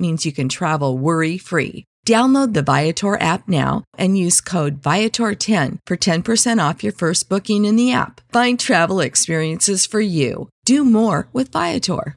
means 0.00 0.24
you 0.24 0.32
can 0.32 0.48
travel 0.48 0.96
worry 0.96 1.36
free. 1.38 1.84
Download 2.06 2.54
the 2.54 2.62
Viator 2.62 3.20
app 3.20 3.46
now 3.46 3.84
and 3.98 4.16
use 4.16 4.40
code 4.40 4.80
Viator10 4.80 5.78
for 5.86 5.96
10% 5.96 6.68
off 6.68 6.82
your 6.82 6.94
first 6.94 7.28
booking 7.28 7.66
in 7.66 7.76
the 7.76 7.92
app. 7.92 8.22
Find 8.32 8.58
travel 8.58 9.00
experiences 9.00 9.84
for 9.86 10.00
you. 10.00 10.48
Do 10.64 10.84
more 10.84 11.28
with 11.32 11.52
Viator. 11.52 12.16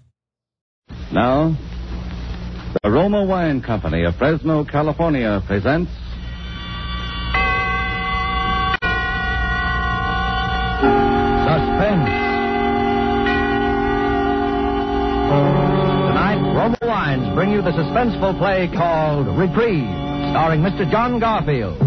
Now, 1.11 1.55
the 2.81 2.89
Roma 2.89 3.23
Wine 3.23 3.61
Company 3.61 4.03
of 4.03 4.15
Fresno, 4.15 4.63
California 4.63 5.43
presents. 5.45 5.91
The 17.63 17.71
suspenseful 17.71 18.37
play 18.39 18.69
called 18.75 19.25
Reprieve, 19.39 19.87
starring 20.31 20.59
Mr. 20.59 20.89
John 20.91 21.17
Garfield. 21.17 21.77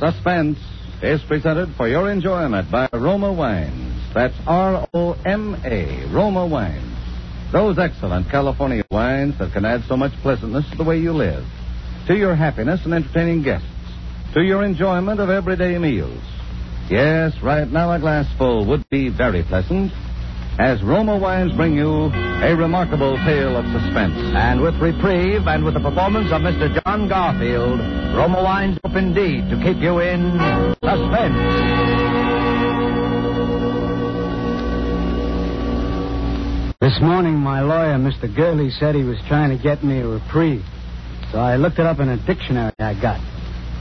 Suspense 0.00 0.58
is 1.02 1.20
presented 1.28 1.72
for 1.76 1.86
your 1.86 2.10
enjoyment 2.10 2.68
by 2.72 2.88
Roma 2.92 3.32
Wines. 3.32 4.02
That's 4.12 4.34
R 4.48 4.88
O 4.92 5.12
M 5.24 5.54
A, 5.64 6.12
Roma 6.12 6.48
Wines. 6.48 6.96
Those 7.52 7.78
excellent 7.78 8.28
California 8.28 8.82
wines 8.90 9.38
that 9.38 9.52
can 9.52 9.64
add 9.64 9.82
so 9.86 9.96
much 9.96 10.12
pleasantness 10.20 10.68
to 10.72 10.76
the 10.76 10.84
way 10.84 10.98
you 10.98 11.12
live, 11.12 11.44
to 12.08 12.16
your 12.16 12.34
happiness 12.34 12.84
in 12.86 12.92
entertaining 12.92 13.44
guests, 13.44 13.68
to 14.34 14.40
your 14.42 14.64
enjoyment 14.64 15.20
of 15.20 15.30
everyday 15.30 15.78
meals. 15.78 16.24
Yes, 16.90 17.34
right 17.40 17.70
now 17.70 17.92
a 17.92 18.00
glassful 18.00 18.66
would 18.66 18.88
be 18.90 19.10
very 19.10 19.44
pleasant. 19.44 19.92
As 20.58 20.82
Roma 20.82 21.16
Wines 21.16 21.52
bring 21.52 21.74
you 21.74 22.10
a 22.42 22.56
remarkable 22.56 23.16
tale 23.18 23.56
of 23.56 23.64
suspense. 23.66 24.18
And 24.34 24.60
with 24.60 24.74
Reprieve 24.80 25.46
and 25.46 25.64
with 25.64 25.74
the 25.74 25.80
performance 25.80 26.32
of 26.32 26.42
Mr. 26.42 26.82
John 26.82 27.08
Garfield, 27.08 27.78
Roma 28.16 28.42
Wines 28.42 28.76
hope 28.84 28.96
indeed 28.96 29.48
to 29.50 29.56
keep 29.62 29.76
you 29.76 30.00
in 30.00 30.34
suspense. 30.82 31.38
This 36.80 36.98
morning, 37.02 37.36
my 37.36 37.60
lawyer, 37.60 37.94
Mr. 37.94 38.26
Gurley, 38.34 38.70
said 38.70 38.96
he 38.96 39.04
was 39.04 39.18
trying 39.28 39.56
to 39.56 39.62
get 39.62 39.84
me 39.84 40.00
a 40.00 40.08
reprieve. 40.08 40.64
So 41.30 41.38
I 41.38 41.54
looked 41.54 41.78
it 41.78 41.86
up 41.86 42.00
in 42.00 42.08
a 42.08 42.16
dictionary 42.26 42.72
I 42.80 43.00
got. 43.00 43.20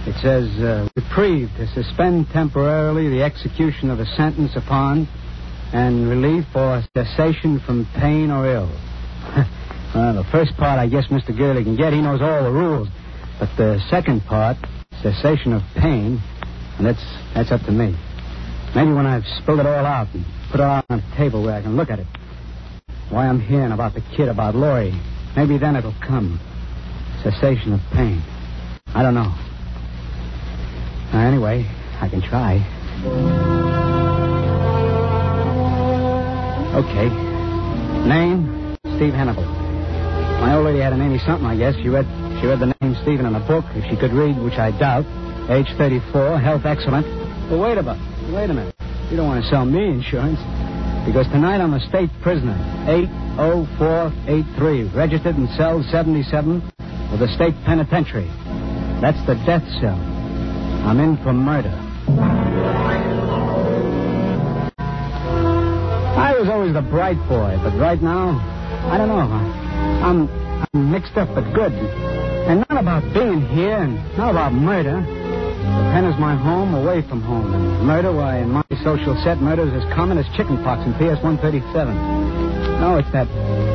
It 0.06 0.14
says, 0.22 0.48
uh, 0.62 0.88
reprieve, 0.96 1.50
to 1.58 1.68
suspend 1.74 2.28
temporarily 2.32 3.10
the 3.10 3.24
execution 3.24 3.90
of 3.90 4.00
a 4.00 4.06
sentence 4.06 4.52
upon 4.56 5.08
and 5.74 6.10
relief 6.10 6.46
or 6.56 6.84
cessation 6.94 7.60
from 7.66 7.88
pain 7.96 8.32
or 8.32 8.46
ill. 8.46 8.68
well, 9.96 10.14
the 10.16 10.28
first 10.32 10.56
part, 10.58 10.80
I 10.80 10.88
guess 10.88 11.08
Mr. 11.08 11.38
Gurley 11.38 11.64
can 11.64 11.76
get. 11.76 11.94
He 11.94 12.02
knows 12.02 12.22
all 12.22 12.44
the 12.44 12.52
rules. 12.52 12.88
But 13.40 13.50
the 13.58 13.80
second 13.90 14.26
part, 14.26 14.58
cessation 15.02 15.54
of 15.54 15.62
pain, 15.76 16.20
that's, 16.82 17.04
that's 17.34 17.52
up 17.52 17.62
to 17.66 17.72
me. 17.72 17.96
Maybe 18.76 18.92
when 18.92 19.06
I've 19.06 19.26
spilled 19.42 19.60
it 19.60 19.66
all 19.66 19.86
out 19.86 20.14
and 20.14 20.26
put 20.52 20.60
it 20.60 20.64
on 20.64 20.84
a 20.90 21.18
table 21.18 21.44
where 21.44 21.54
I 21.54 21.62
can 21.62 21.76
look 21.76 21.90
at 21.90 22.00
it. 22.00 22.08
Why 23.10 23.28
I'm 23.28 23.40
hearing 23.40 23.72
about 23.72 23.94
the 23.94 24.02
kid, 24.16 24.28
about 24.28 24.56
Laurie. 24.56 24.94
Maybe 25.36 25.58
then 25.58 25.76
it'll 25.76 25.96
come. 26.06 26.40
Cessation 27.24 27.74
of 27.74 27.80
pain. 27.94 28.22
I 28.94 29.04
don't 29.04 29.14
know. 29.14 29.34
Anyway, 31.14 31.66
I 32.02 32.10
can 32.10 32.22
try. 32.22 33.77
Okay. 36.78 37.10
Name? 38.06 38.78
Steve 38.98 39.14
Hannibal. 39.14 39.42
My 40.46 40.54
old 40.54 40.66
lady 40.66 40.78
had 40.78 40.94
a 40.94 40.98
name 40.98 41.18
something, 41.26 41.46
I 41.46 41.58
guess. 41.58 41.74
She 41.82 41.90
read 41.90 42.06
she 42.40 42.46
read 42.46 42.60
the 42.60 42.72
name 42.80 42.96
Stephen 43.02 43.26
in 43.26 43.34
a 43.34 43.40
book, 43.40 43.66
if 43.74 43.90
she 43.90 43.98
could 43.98 44.14
read, 44.14 44.38
which 44.38 44.62
I 44.62 44.70
doubt. 44.78 45.06
Age 45.50 45.66
34, 45.76 46.40
health 46.40 46.66
excellent. 46.66 47.08
Well, 47.50 47.62
wait 47.62 47.80
a 47.80 47.82
minute. 47.82 47.98
Wait 48.30 48.50
a 48.50 48.54
minute. 48.54 48.76
You 49.10 49.18
don't 49.18 49.26
want 49.26 49.44
to 49.44 49.50
sell 49.50 49.66
me 49.66 49.88
insurance. 49.88 50.38
Because 51.10 51.26
tonight 51.34 51.62
I'm 51.62 51.74
a 51.74 51.82
state 51.90 52.12
prisoner. 52.22 52.54
80483. 52.86 54.94
Registered 54.94 55.36
in 55.36 55.48
cell 55.58 55.82
77 55.90 56.62
of 57.10 57.18
the 57.18 57.28
state 57.34 57.56
penitentiary. 57.66 58.30
That's 59.02 59.18
the 59.26 59.34
death 59.50 59.66
cell. 59.82 59.98
I'm 60.86 61.00
in 61.00 61.18
for 61.24 61.34
murder. 61.34 61.74
Was 66.48 66.56
always 66.56 66.74
the 66.74 66.88
bright 66.88 67.20
boy, 67.28 67.60
but 67.60 67.76
right 67.76 68.02
now, 68.02 68.40
I 68.88 68.98
don't 68.98 69.12
know. 69.12 69.20
I'm, 69.20 70.32
I'm 70.72 70.92
mixed 70.92 71.18
up, 71.18 71.28
but 71.36 71.44
good. 71.52 71.74
And 71.76 72.64
not 72.70 72.80
about 72.80 73.04
being 73.14 73.44
here, 73.52 73.84
and 73.84 74.00
not 74.18 74.32
about 74.32 74.54
murder. 74.54 74.96
The 74.96 75.86
pen 75.92 76.06
is 76.06 76.16
my 76.18 76.40
home 76.40 76.74
away 76.74 77.04
from 77.10 77.22
home. 77.22 77.54
And 77.54 77.84
murder, 77.86 78.14
why, 78.16 78.40
in 78.40 78.50
my 78.50 78.64
social 78.82 79.20
set, 79.26 79.44
murder 79.44 79.68
is 79.68 79.74
as 79.76 79.84
common 79.94 80.18
as 80.18 80.26
chickenpox 80.38 80.88
in 80.88 80.94
PS 80.96 81.20
137. 81.20 82.80
No, 82.80 82.96
it's 82.96 83.12
that, 83.12 83.28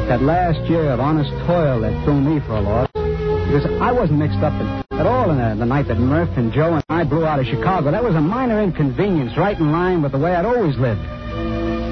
that 0.08 0.22
last 0.22 0.60
year 0.70 0.88
of 0.92 1.00
honest 1.00 1.28
toil 1.44 1.82
that 1.82 1.92
threw 2.04 2.22
me 2.22 2.40
for 2.46 2.56
a 2.56 2.60
loss. 2.62 2.88
Because 2.94 3.68
I 3.82 3.92
wasn't 3.92 4.18
mixed 4.18 4.40
up 4.40 4.56
in, 4.56 4.96
at 4.96 5.04
all 5.04 5.28
in 5.28 5.36
the, 5.36 5.60
the 5.60 5.66
night 5.66 5.88
that 5.88 5.98
Murph 5.98 6.32
and 6.38 6.50
Joe 6.50 6.72
and 6.72 6.84
I 6.88 7.04
blew 7.04 7.26
out 7.26 7.38
of 7.38 7.44
Chicago. 7.44 7.90
That 7.90 8.02
was 8.02 8.14
a 8.14 8.20
minor 8.22 8.62
inconvenience, 8.62 9.36
right 9.36 9.58
in 9.58 9.72
line 9.72 10.00
with 10.00 10.12
the 10.12 10.18
way 10.18 10.34
I'd 10.34 10.46
always 10.46 10.78
lived. 10.78 11.04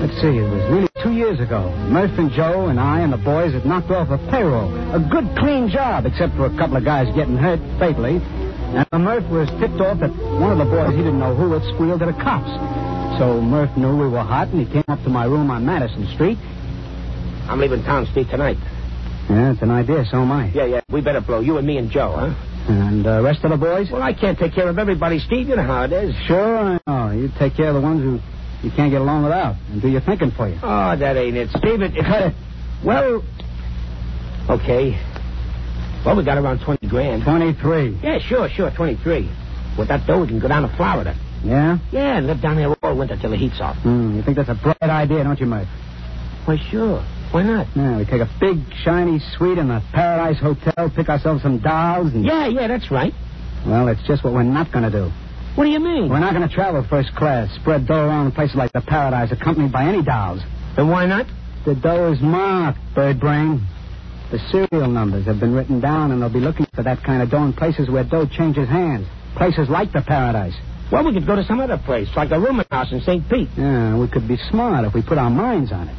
Let's 0.00 0.16
see, 0.16 0.32
it 0.40 0.48
was 0.48 0.64
really 0.72 0.88
two 1.04 1.12
years 1.12 1.40
ago. 1.40 1.68
Murph 1.92 2.18
and 2.18 2.32
Joe 2.32 2.68
and 2.68 2.80
I 2.80 3.00
and 3.00 3.12
the 3.12 3.20
boys 3.20 3.52
had 3.52 3.66
knocked 3.66 3.90
off 3.90 4.08
a 4.08 4.16
payroll. 4.30 4.72
A 4.96 4.98
good, 4.98 5.28
clean 5.36 5.68
job, 5.68 6.06
except 6.06 6.34
for 6.36 6.46
a 6.46 6.56
couple 6.56 6.78
of 6.78 6.84
guys 6.84 7.14
getting 7.14 7.36
hurt 7.36 7.60
fatally. 7.78 8.16
And 8.16 9.04
Murph 9.04 9.28
was 9.28 9.48
tipped 9.60 9.80
off 9.80 10.00
that 10.00 10.08
one 10.40 10.52
of 10.52 10.58
the 10.58 10.64
boys, 10.64 10.96
he 10.96 11.04
didn't 11.04 11.18
know 11.18 11.34
who, 11.34 11.52
had 11.52 11.62
squealed 11.74 12.00
to 12.00 12.06
the 12.06 12.16
cops. 12.16 12.48
So 13.20 13.42
Murph 13.42 13.76
knew 13.76 13.94
we 13.94 14.08
were 14.08 14.24
hot, 14.24 14.48
and 14.48 14.66
he 14.66 14.72
came 14.72 14.88
up 14.88 15.02
to 15.02 15.10
my 15.10 15.26
room 15.26 15.50
on 15.50 15.66
Madison 15.66 16.08
Street. 16.14 16.38
I'm 17.44 17.60
leaving 17.60 17.82
town, 17.82 18.06
Steve, 18.10 18.30
tonight. 18.30 18.56
Yeah, 19.28 19.52
it's 19.52 19.60
an 19.60 19.70
idea, 19.70 20.04
so 20.06 20.22
am 20.22 20.32
I. 20.32 20.48
Yeah, 20.54 20.64
yeah. 20.64 20.80
We 20.88 21.02
better 21.02 21.20
blow. 21.20 21.40
You 21.40 21.58
and 21.58 21.66
me 21.66 21.76
and 21.76 21.90
Joe, 21.90 22.16
huh? 22.16 22.72
And 22.72 23.04
the 23.04 23.18
uh, 23.18 23.22
rest 23.22 23.44
of 23.44 23.50
the 23.50 23.56
boys? 23.56 23.90
Well, 23.90 24.02
I 24.02 24.14
can't 24.14 24.38
take 24.38 24.54
care 24.54 24.68
of 24.68 24.78
everybody, 24.78 25.18
Steve. 25.18 25.48
You 25.48 25.56
know 25.56 25.62
how 25.62 25.82
it 25.84 25.92
is. 25.92 26.14
Sure, 26.26 26.56
I 26.56 26.80
know. 26.86 27.10
You 27.10 27.30
take 27.38 27.56
care 27.56 27.68
of 27.68 27.74
the 27.74 27.80
ones 27.80 28.02
who 28.02 28.20
you 28.62 28.70
can't 28.70 28.90
get 28.90 29.00
along 29.00 29.24
without 29.24 29.56
and 29.70 29.80
do 29.80 29.88
your 29.88 30.00
thinking 30.00 30.30
for 30.30 30.48
you. 30.48 30.58
Oh, 30.62 30.96
that 30.96 31.16
ain't 31.16 31.36
it, 31.36 31.50
Steve. 31.50 31.80
It, 31.82 31.94
Cut 31.96 32.22
it. 32.28 32.34
Well, 32.84 33.22
okay. 34.48 34.98
Well, 36.04 36.16
we 36.16 36.24
got 36.24 36.38
around 36.38 36.60
20 36.60 36.86
grand. 36.88 37.22
23. 37.24 38.00
Yeah, 38.02 38.18
sure, 38.18 38.48
sure, 38.48 38.70
23. 38.70 39.30
With 39.78 39.88
that 39.88 40.06
dough, 40.06 40.20
we 40.22 40.28
can 40.28 40.40
go 40.40 40.48
down 40.48 40.62
to 40.68 40.76
Florida. 40.76 41.14
Yeah? 41.44 41.78
Yeah, 41.90 42.18
and 42.18 42.26
live 42.26 42.40
down 42.40 42.56
there 42.56 42.74
all 42.82 42.96
winter 42.96 43.16
till 43.16 43.30
the 43.30 43.36
heat's 43.36 43.60
off. 43.60 43.76
Hmm, 43.78 44.16
you 44.16 44.22
think 44.22 44.36
that's 44.36 44.48
a 44.48 44.54
bright 44.54 44.82
idea, 44.82 45.24
don't 45.24 45.38
you, 45.40 45.46
Mike? 45.46 45.68
Why, 46.44 46.56
sure. 46.70 47.04
Why 47.32 47.42
not? 47.42 47.66
Yeah, 47.76 47.98
we 47.98 48.04
take 48.04 48.20
a 48.20 48.30
big, 48.40 48.58
shiny 48.82 49.20
suite 49.36 49.58
in 49.58 49.68
the 49.68 49.82
Paradise 49.92 50.40
Hotel, 50.40 50.90
pick 50.94 51.08
ourselves 51.08 51.42
some 51.42 51.58
dolls, 51.58 52.12
and... 52.12 52.24
Yeah, 52.24 52.46
yeah, 52.46 52.66
that's 52.66 52.90
right. 52.90 53.14
Well, 53.66 53.88
it's 53.88 54.02
just 54.06 54.24
what 54.24 54.32
we're 54.32 54.42
not 54.42 54.72
going 54.72 54.84
to 54.84 54.90
do. 54.90 55.12
What 55.56 55.64
do 55.64 55.70
you 55.70 55.80
mean? 55.80 56.08
We're 56.08 56.20
not 56.20 56.34
going 56.34 56.48
to 56.48 56.54
travel 56.54 56.84
first 56.88 57.14
class, 57.16 57.52
spread 57.60 57.86
dough 57.86 58.06
around 58.06 58.32
places 58.32 58.56
like 58.56 58.72
the 58.72 58.80
Paradise, 58.80 59.32
accompanied 59.32 59.72
by 59.72 59.84
any 59.84 60.02
dolls. 60.02 60.40
Then 60.76 60.88
why 60.88 61.06
not? 61.06 61.26
The 61.66 61.74
dough 61.74 62.12
is 62.12 62.20
marked, 62.20 62.78
bird 62.94 63.20
brain. 63.20 63.66
The 64.30 64.38
serial 64.50 64.88
numbers 64.88 65.26
have 65.26 65.40
been 65.40 65.52
written 65.52 65.80
down, 65.80 66.12
and 66.12 66.22
they'll 66.22 66.32
be 66.32 66.40
looking 66.40 66.66
for 66.74 66.82
that 66.84 67.02
kind 67.02 67.22
of 67.22 67.30
dough 67.30 67.44
in 67.44 67.52
places 67.52 67.90
where 67.90 68.04
dough 68.04 68.26
changes 68.26 68.68
hands. 68.68 69.06
Places 69.36 69.68
like 69.68 69.92
the 69.92 70.02
Paradise. 70.02 70.54
Well, 70.90 71.04
we 71.04 71.12
could 71.12 71.26
go 71.26 71.36
to 71.36 71.44
some 71.44 71.60
other 71.60 71.78
place, 71.84 72.08
like 72.16 72.30
a 72.30 72.38
rooming 72.40 72.66
house 72.70 72.92
in 72.92 73.00
St. 73.00 73.28
Pete. 73.28 73.48
Yeah, 73.56 73.96
we 73.98 74.08
could 74.08 74.26
be 74.26 74.36
smart 74.50 74.84
if 74.84 74.94
we 74.94 75.02
put 75.02 75.18
our 75.18 75.30
minds 75.30 75.72
on 75.72 75.88
it. 75.88 75.96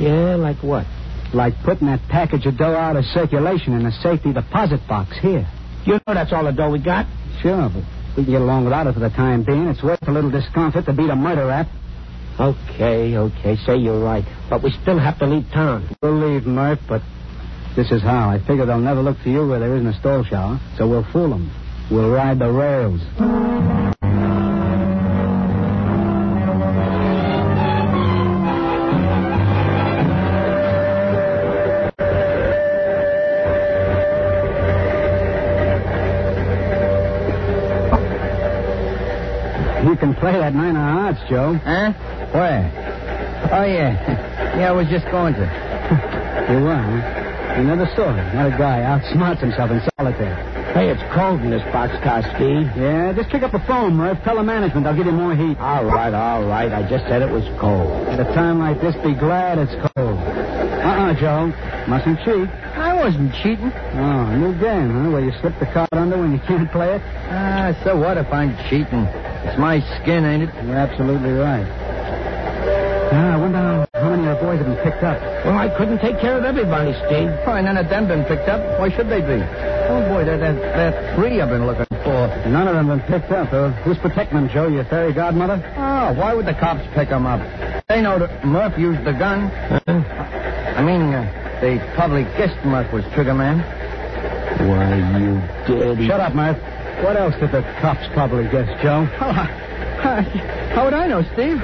Yeah, 0.00 0.36
like 0.36 0.62
what? 0.62 0.86
like 1.34 1.52
putting 1.64 1.88
that 1.88 2.00
package 2.08 2.46
of 2.46 2.56
dough 2.56 2.74
out 2.74 2.96
of 2.96 3.04
circulation 3.06 3.74
in 3.74 3.84
a 3.86 3.92
safety 3.92 4.32
deposit 4.32 4.80
box 4.88 5.16
here. 5.20 5.46
You 5.84 5.94
know 5.94 6.14
that's 6.14 6.32
all 6.32 6.44
the 6.44 6.52
dough 6.52 6.70
we 6.70 6.78
got. 6.78 7.06
Sure, 7.42 7.68
but 7.68 7.84
we 8.18 8.24
can 8.24 8.32
get 8.32 8.42
along 8.42 8.64
without 8.64 8.88
it 8.88 8.94
for 8.94 9.00
the 9.00 9.10
time 9.10 9.44
being. 9.44 9.68
It's 9.68 9.82
worth 9.82 10.02
a 10.08 10.10
little 10.10 10.30
discomfort 10.30 10.86
to 10.86 10.92
beat 10.92 11.08
a 11.08 11.14
murder 11.14 11.46
rap. 11.46 11.68
Okay, 12.40 13.16
okay. 13.16 13.56
Say 13.64 13.76
you're 13.76 14.00
right. 14.00 14.24
But 14.50 14.62
we 14.62 14.70
still 14.82 14.98
have 14.98 15.18
to 15.20 15.26
leave 15.26 15.48
town. 15.52 15.96
We'll 16.02 16.18
leave, 16.18 16.44
Murph, 16.44 16.80
but 16.88 17.00
this 17.76 17.92
is 17.92 18.02
how. 18.02 18.28
I 18.28 18.40
figure 18.40 18.66
they'll 18.66 18.80
never 18.80 19.02
look 19.02 19.18
for 19.22 19.28
you 19.28 19.46
where 19.46 19.60
there 19.60 19.74
isn't 19.76 19.86
a 19.86 19.98
stall 20.00 20.24
shower, 20.24 20.60
so 20.76 20.88
we'll 20.88 21.06
fool 21.12 21.30
them. 21.30 21.50
We'll 21.92 22.10
ride 22.10 22.40
the 22.40 22.50
rails. 22.50 23.00
Joe. 41.28 41.54
Huh? 41.64 41.92
Where? 42.32 42.68
Oh, 43.52 43.64
yeah. 43.64 44.58
Yeah, 44.58 44.68
I 44.70 44.72
was 44.72 44.88
just 44.88 45.04
going 45.10 45.34
to. 45.34 45.46
You 46.48 46.64
were, 46.64 46.72
huh? 46.80 47.60
You 47.60 47.64
never 47.64 47.84
saw 47.94 48.08
it. 48.08 48.24
Not 48.32 48.46
a 48.46 48.56
guy 48.56 48.80
outsmarts 48.80 49.40
himself 49.40 49.70
in 49.70 49.82
solitaire. 49.98 50.32
Hey, 50.72 50.88
it's 50.88 51.02
cold 51.12 51.40
in 51.42 51.50
this 51.50 51.60
boxcar, 51.76 52.24
Steve. 52.36 52.72
Yeah, 52.72 53.12
just 53.12 53.28
pick 53.28 53.42
up 53.42 53.52
the 53.52 53.60
phone, 53.66 53.92
Murph. 53.96 54.16
Tell 54.24 54.36
the 54.36 54.42
management 54.42 54.86
I'll 54.86 54.96
give 54.96 55.04
you 55.04 55.12
more 55.12 55.36
heat. 55.36 55.58
All 55.58 55.84
right, 55.84 56.14
all 56.14 56.46
right. 56.46 56.72
I 56.72 56.88
just 56.88 57.04
said 57.04 57.20
it 57.20 57.28
was 57.28 57.44
cold. 57.60 57.84
At 58.08 58.20
a 58.20 58.24
time 58.32 58.60
like 58.60 58.80
this, 58.80 58.94
be 59.04 59.12
glad 59.12 59.58
it's 59.58 59.74
cold. 59.92 60.16
Uh-uh, 60.16 61.12
Joe. 61.20 61.52
Mustn't 61.88 62.16
cheat. 62.24 62.48
I 62.80 62.94
wasn't 62.96 63.34
cheating. 63.42 63.68
Oh, 64.00 64.32
new 64.36 64.56
game, 64.60 64.88
huh? 64.88 65.10
Where 65.10 65.20
you 65.20 65.32
slip 65.44 65.52
the 65.60 65.66
card 65.66 65.88
under 65.92 66.16
when 66.16 66.32
you 66.32 66.40
can't 66.48 66.70
play 66.72 66.96
it? 66.96 67.02
Ah, 67.28 67.76
so 67.84 67.96
what 67.98 68.16
if 68.16 68.32
I'm 68.32 68.56
cheating? 68.70 69.04
It's 69.44 69.58
my 69.58 69.80
skin, 70.00 70.24
ain't 70.24 70.42
it? 70.44 70.54
You're 70.64 70.76
absolutely 70.76 71.32
right. 71.32 71.66
Ah, 73.10 73.34
I 73.34 73.36
wonder 73.36 73.58
how, 73.58 73.86
how 73.94 74.10
many 74.10 74.28
of 74.28 74.36
the 74.36 74.44
boys 74.44 74.58
have 74.58 74.66
been 74.66 74.82
picked 74.84 75.02
up. 75.02 75.20
Well, 75.44 75.56
I 75.56 75.68
couldn't 75.78 75.98
take 75.98 76.20
care 76.20 76.36
of 76.36 76.44
everybody, 76.44 76.92
Steve. 77.06 77.30
Oh, 77.46 77.56
and 77.56 77.64
none 77.64 77.78
of 77.78 77.88
them 77.88 78.08
been 78.08 78.24
picked 78.24 78.48
up. 78.48 78.60
Why 78.78 78.90
should 78.90 79.08
they 79.08 79.20
be? 79.20 79.40
Oh, 79.88 80.04
boy, 80.10 80.24
there, 80.24 80.36
there, 80.36 80.52
there 80.52 80.92
are 80.92 81.16
three 81.16 81.40
I've 81.40 81.48
been 81.48 81.64
looking 81.64 81.86
for. 82.04 82.28
None 82.50 82.68
of 82.68 82.74
them 82.74 82.88
been 82.88 83.00
picked 83.08 83.32
up. 83.32 83.52
Uh, 83.52 83.70
who's 83.82 83.96
protecting 83.98 84.36
them, 84.36 84.48
Joe? 84.50 84.68
Your 84.68 84.84
fairy 84.84 85.14
godmother? 85.14 85.62
Oh, 85.78 86.12
why 86.12 86.34
would 86.34 86.44
the 86.44 86.54
cops 86.54 86.84
pick 86.94 87.08
them 87.08 87.24
up? 87.24 87.40
They 87.88 88.02
know 88.02 88.18
that 88.18 88.44
Murph 88.44 88.76
used 88.78 89.04
the 89.04 89.12
gun. 89.12 89.50
I 89.88 90.82
mean, 90.84 91.14
uh, 91.14 91.24
they 91.62 91.78
probably 91.94 92.24
guessed 92.36 92.62
Murph 92.66 92.92
was 92.92 93.04
trigger 93.14 93.34
man. 93.34 93.64
Why, 94.68 95.18
you 95.18 95.40
dirty... 95.66 96.06
Shut 96.06 96.20
up, 96.20 96.34
Murph. 96.34 96.58
What 97.02 97.16
else 97.16 97.34
did 97.38 97.52
the 97.52 97.62
cops 97.80 98.06
probably 98.12 98.44
guess, 98.50 98.68
Joe? 98.82 99.06
Oh, 99.98 100.22
how 100.78 100.84
would 100.84 100.94
I 100.94 101.08
know, 101.08 101.26
Steve? 101.34 101.58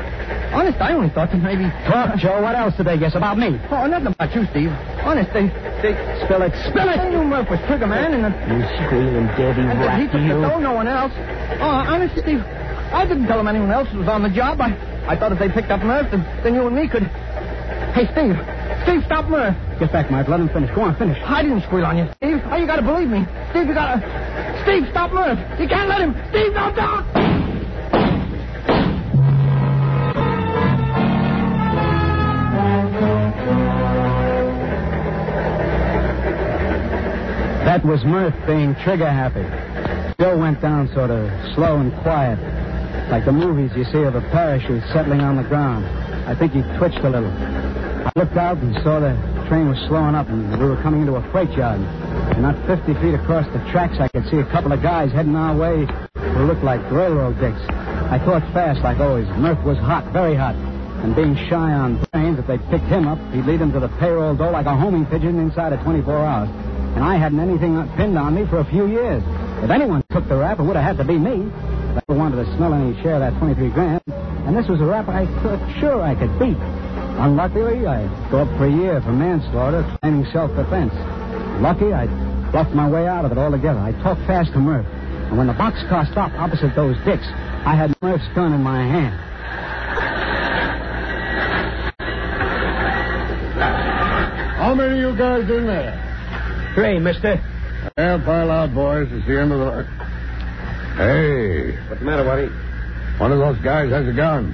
Honest, 0.50 0.78
I 0.82 0.90
only 0.92 1.08
thought 1.08 1.30
that 1.30 1.38
maybe. 1.38 1.70
Talk, 1.86 2.18
Joe. 2.18 2.42
What 2.42 2.58
else 2.58 2.74
did 2.74 2.86
they 2.86 2.98
guess 2.98 3.14
about 3.14 3.38
me? 3.38 3.54
Oh, 3.70 3.86
nothing 3.86 4.10
about 4.10 4.34
you, 4.34 4.42
Steve. 4.50 4.74
Honest, 5.06 5.30
they. 5.30 5.46
they... 5.82 5.94
Spill 6.26 6.42
it. 6.42 6.50
Spill 6.66 6.88
it! 6.90 6.98
I 6.98 7.10
knew 7.10 7.22
Murph 7.22 7.46
was 7.50 7.62
trigger 7.70 7.86
man, 7.86 8.10
and. 8.10 8.26
The... 8.26 8.30
You 8.34 8.62
squealing 8.86 9.30
dirty 9.38 9.62
and 9.62 9.78
rat, 9.78 10.02
he 10.02 10.06
took 10.06 10.18
the 10.18 10.34
you. 10.34 10.42
dough, 10.42 10.58
no 10.58 10.74
one 10.74 10.88
else. 10.90 11.12
Oh, 11.62 11.78
honest, 11.86 12.18
Steve. 12.18 12.42
I 12.42 13.06
didn't 13.06 13.26
tell 13.26 13.38
them 13.38 13.46
anyone 13.46 13.70
else 13.70 13.86
was 13.94 14.08
on 14.08 14.22
the 14.22 14.30
job. 14.30 14.60
I, 14.60 14.74
I 15.06 15.14
thought 15.14 15.30
if 15.30 15.38
they 15.38 15.48
picked 15.48 15.70
up 15.70 15.82
Murph, 15.82 16.10
then, 16.10 16.26
then 16.42 16.54
you 16.54 16.66
and 16.66 16.74
me 16.74 16.88
could. 16.88 17.06
Hey, 17.94 18.10
Steve. 18.10 18.34
Steve, 18.82 19.02
stop 19.06 19.30
Murph. 19.30 19.54
Get 19.78 19.92
back, 19.92 20.10
Murph. 20.10 20.26
Let 20.28 20.40
him 20.40 20.48
finish. 20.48 20.70
Go 20.74 20.82
on, 20.82 20.94
finish. 20.98 21.18
I 21.22 21.42
didn't 21.42 21.62
squeal 21.62 21.86
on 21.86 21.98
you, 21.98 22.06
Steve. 22.18 22.42
Oh, 22.50 22.56
you 22.56 22.66
gotta 22.66 22.82
believe 22.82 23.08
me. 23.08 23.26
Steve, 23.50 23.66
you 23.66 23.74
gotta. 23.74 24.02
Steve, 24.64 24.88
stop 24.90 25.12
Murph. 25.12 25.38
You 25.60 25.68
can't 25.68 25.88
let 25.90 26.00
him. 26.00 26.14
Steve, 26.30 26.54
no, 26.54 26.72
don't. 26.74 27.04
That 37.64 37.84
was 37.84 38.04
Murph 38.04 38.34
being 38.46 38.74
trigger 38.76 39.10
happy. 39.10 39.44
Joe 40.18 40.38
went 40.38 40.62
down 40.62 40.88
sort 40.94 41.10
of 41.10 41.28
slow 41.54 41.78
and 41.78 41.92
quiet, 42.02 42.38
like 43.10 43.26
the 43.26 43.32
movies 43.32 43.70
you 43.76 43.84
see 43.84 44.02
of 44.02 44.14
a 44.14 44.22
parachute 44.30 44.82
settling 44.92 45.20
on 45.20 45.36
the 45.36 45.42
ground. 45.42 45.84
I 46.26 46.34
think 46.34 46.52
he 46.52 46.62
twitched 46.78 47.04
a 47.04 47.10
little. 47.10 47.30
I 47.30 48.10
looked 48.16 48.36
out 48.36 48.58
and 48.58 48.74
saw 48.82 49.00
the 49.00 49.12
train 49.48 49.68
was 49.68 49.78
slowing 49.88 50.14
up, 50.14 50.28
and 50.28 50.58
we 50.58 50.64
were 50.64 50.80
coming 50.80 51.02
into 51.02 51.16
a 51.16 51.32
freight 51.32 51.50
yard. 51.52 51.80
Not 52.40 52.56
50 52.66 52.94
feet 53.00 53.14
across 53.14 53.46
the 53.54 53.60
tracks, 53.70 53.96
I 54.00 54.08
could 54.08 54.28
see 54.28 54.38
a 54.38 54.44
couple 54.50 54.72
of 54.72 54.82
guys 54.82 55.12
heading 55.12 55.36
our 55.36 55.56
way 55.56 55.86
who 56.16 56.44
looked 56.44 56.64
like 56.64 56.80
railroad 56.90 57.40
dicks. 57.40 57.60
I 58.10 58.18
thought 58.18 58.42
fast, 58.52 58.80
like 58.82 58.98
always. 58.98 59.26
Murph 59.38 59.64
was 59.64 59.78
hot, 59.78 60.12
very 60.12 60.34
hot. 60.34 60.54
And 60.54 61.14
being 61.14 61.36
shy 61.48 61.72
on 61.72 62.04
brains, 62.12 62.38
if 62.38 62.46
they 62.46 62.58
picked 62.58 62.86
him 62.86 63.06
up, 63.06 63.18
he'd 63.32 63.46
lead 63.46 63.60
them 63.60 63.72
to 63.72 63.80
the 63.80 63.88
payroll 64.00 64.34
door 64.34 64.50
like 64.50 64.66
a 64.66 64.76
homing 64.76 65.06
pigeon 65.06 65.38
inside 65.38 65.72
of 65.72 65.80
24 65.84 66.12
hours. 66.12 66.48
And 66.96 67.04
I 67.04 67.16
hadn't 67.16 67.40
anything 67.40 67.76
pinned 67.96 68.18
on 68.18 68.34
me 68.34 68.46
for 68.46 68.58
a 68.58 68.64
few 68.64 68.86
years. 68.86 69.22
If 69.62 69.70
anyone 69.70 70.02
took 70.10 70.28
the 70.28 70.36
rap, 70.36 70.58
it 70.58 70.64
would 70.64 70.76
have 70.76 70.84
had 70.84 70.98
to 70.98 71.04
be 71.04 71.16
me. 71.16 71.50
I 71.50 72.02
never 72.08 72.18
wanted 72.18 72.44
to 72.44 72.56
smell 72.56 72.74
any 72.74 73.00
share 73.02 73.14
of 73.14 73.20
that 73.20 73.38
23 73.38 73.70
grand. 73.70 74.02
And 74.46 74.56
this 74.56 74.68
was 74.68 74.80
a 74.80 74.84
rap 74.84 75.08
I 75.08 75.24
thought 75.42 75.80
sure 75.80 76.02
I 76.02 76.14
could 76.14 76.38
beat. 76.38 76.58
Unluckily, 77.16 77.86
I'd 77.86 78.30
go 78.30 78.42
up 78.42 78.48
for 78.58 78.66
a 78.66 78.70
year 78.70 79.00
for 79.00 79.12
manslaughter, 79.12 79.86
claiming 80.00 80.26
self-defense. 80.32 80.92
Lucky, 81.60 81.92
I 81.92 82.06
bluffed 82.50 82.74
my 82.74 82.88
way 82.88 83.06
out 83.06 83.24
of 83.24 83.32
it 83.32 83.38
altogether. 83.38 83.78
I 83.80 83.92
talked 84.02 84.20
fast 84.26 84.52
to 84.52 84.58
Murph. 84.58 84.86
And 85.28 85.38
when 85.38 85.46
the 85.46 85.54
boxcar 85.54 86.10
stopped 86.10 86.34
opposite 86.34 86.74
those 86.74 86.96
dicks, 87.04 87.24
I 87.64 87.74
had 87.76 87.94
Murph's 88.02 88.26
gun 88.34 88.52
in 88.52 88.62
my 88.62 88.80
hand. 88.82 89.20
How 94.56 94.74
many 94.74 94.94
of 95.02 95.12
you 95.12 95.18
guys 95.18 95.42
in 95.50 95.66
there? 95.66 96.72
Three, 96.74 96.98
mister. 96.98 97.36
Well, 97.96 98.18
pile 98.20 98.50
out, 98.50 98.74
boys. 98.74 99.08
It's 99.12 99.26
the 99.26 99.40
end 99.40 99.52
of 99.52 99.58
the. 99.60 99.84
Hey, 100.96 101.76
What's 101.88 102.00
the 102.00 102.06
matter, 102.06 102.24
Waddy? 102.24 102.48
one 103.18 103.30
of 103.32 103.38
those 103.38 103.58
guys 103.62 103.90
has 103.90 104.08
a 104.08 104.12
gun. 104.12 104.52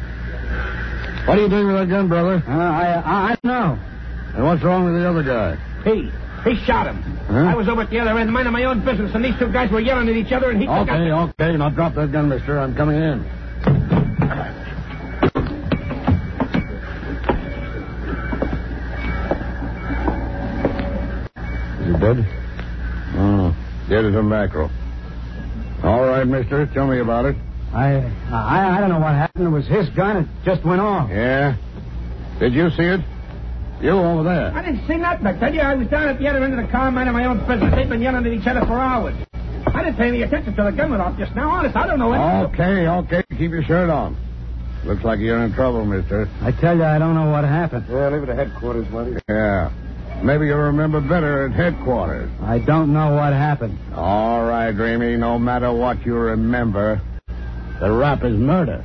What 1.27 1.39
are 1.39 1.43
you 1.43 1.49
doing 1.49 1.67
with 1.67 1.77
that 1.77 1.89
gun, 1.89 2.09
brother? 2.09 2.43
Uh, 2.47 2.51
I, 2.51 2.93
I, 2.93 3.33
I 3.33 3.37
don't 3.43 3.45
know. 3.45 3.79
And 4.35 4.45
what's 4.45 4.63
wrong 4.63 4.85
with 4.85 4.95
the 4.95 5.09
other 5.09 5.23
guy? 5.23 5.57
He. 5.85 6.11
He 6.45 6.57
shot 6.65 6.87
him. 6.87 7.03
Huh? 7.29 7.39
I 7.39 7.55
was 7.55 7.69
over 7.69 7.83
at 7.83 7.91
the 7.91 7.99
other 8.01 8.19
end, 8.19 8.33
minding 8.33 8.53
my 8.53 8.65
own 8.65 8.85
business, 8.85 9.15
and 9.15 9.25
these 9.25 9.39
two 9.39 9.53
guys 9.53 9.71
were 9.71 9.81
yelling 9.81 10.09
at 10.09 10.17
each 10.17 10.33
other, 10.33 10.51
and 10.51 10.61
he 10.61 10.67
took 10.67 10.89
Okay, 10.89 11.11
out... 11.11 11.31
okay. 11.41 11.57
Now 11.57 11.69
drop 11.71 11.95
that 11.95 12.13
gun, 12.13 12.29
mister. 12.29 12.59
I'm 12.59 12.75
coming 12.75 12.97
in. 12.97 14.31
Is 21.81 21.87
he 21.87 21.93
dead? 22.01 22.27
Oh, 23.17 23.57
dead 23.89 24.05
as 24.05 24.15
a 24.15 24.23
mackerel. 24.23 24.71
All 25.83 26.03
right, 26.07 26.27
mister. 26.27 26.67
Tell 26.75 26.87
me 26.87 26.99
about 27.01 27.25
it. 27.27 27.37
I, 27.73 27.97
I, 28.33 28.77
I 28.77 28.81
don't 28.81 28.91
know 28.91 28.99
what 28.99 29.15
happened. 29.15 29.47
It 29.47 29.51
was 29.51 29.67
his 29.67 29.89
gun. 29.91 30.17
It 30.19 30.29
just 30.45 30.65
went 30.65 30.81
off. 30.81 31.09
Yeah? 31.09 31.57
Did 32.39 32.53
you 32.53 32.69
see 32.71 32.83
it? 32.83 33.01
You 33.83 33.91
over 33.91 34.23
there. 34.25 34.53
I 34.55 34.63
didn't 34.63 34.87
see 34.87 34.97
nothing. 34.97 35.27
I 35.27 35.39
tell 35.39 35.55
you, 35.55 35.61
I 35.61 35.75
was 35.75 35.89
down 35.89 36.09
at 36.09 36.19
the 36.19 36.29
other 36.29 36.45
end 36.45 36.59
of 36.59 36.65
the 36.65 36.71
car, 36.71 36.91
minding 36.91 37.15
my 37.15 37.25
own 37.25 37.39
business. 37.47 37.75
They've 37.75 37.89
been 37.89 38.03
yelling 38.03 38.27
at 38.27 38.33
each 38.33 38.47
other 38.47 38.61
for 38.67 38.79
hours. 38.79 39.15
I 39.67 39.85
didn't 39.85 39.97
pay 39.97 40.09
any 40.09 40.23
attention 40.23 40.55
till 40.55 40.65
the 40.67 40.73
gun 40.73 40.91
went 40.91 41.03
off 41.03 41.19
just 41.19 41.35
now. 41.35 41.49
Honest, 41.51 41.77
I 41.77 41.87
don't 41.87 41.99
know 41.99 42.13
anything. 42.13 42.61
Okay, 42.61 42.89
okay. 42.89 43.23
Keep 43.39 43.53
your 43.53 43.63
shirt 43.63 43.89
on. 43.89 44.17
Looks 44.85 45.05
like 45.05 45.21
you're 45.21 45.43
in 45.45 45.53
trouble, 45.55 45.85
mister. 45.85 46.29
I 46.43 46.53
tell 46.53 46.77
you, 46.77 46.85
I 46.85 46.99
don't 46.99 47.15
know 47.15 47.31
what 47.31 47.45
happened. 47.45 47.87
Yeah, 47.89 48.09
leave 48.09 48.23
it 48.23 48.29
at 48.29 48.37
headquarters, 48.37 48.87
buddy. 48.89 49.17
Yeah. 49.29 49.71
Maybe 50.23 50.47
you'll 50.47 50.59
remember 50.59 51.01
better 51.01 51.47
at 51.47 51.53
headquarters. 51.53 52.31
I 52.43 52.59
don't 52.59 52.93
know 52.93 53.15
what 53.15 53.33
happened. 53.33 53.79
All 53.95 54.45
right, 54.45 54.73
Dreamy. 54.73 55.17
No 55.17 55.39
matter 55.39 55.73
what 55.73 56.05
you 56.05 56.15
remember, 56.15 57.01
the 57.81 57.91
rap 57.91 58.25
is 58.25 58.35
murder. 58.37 58.85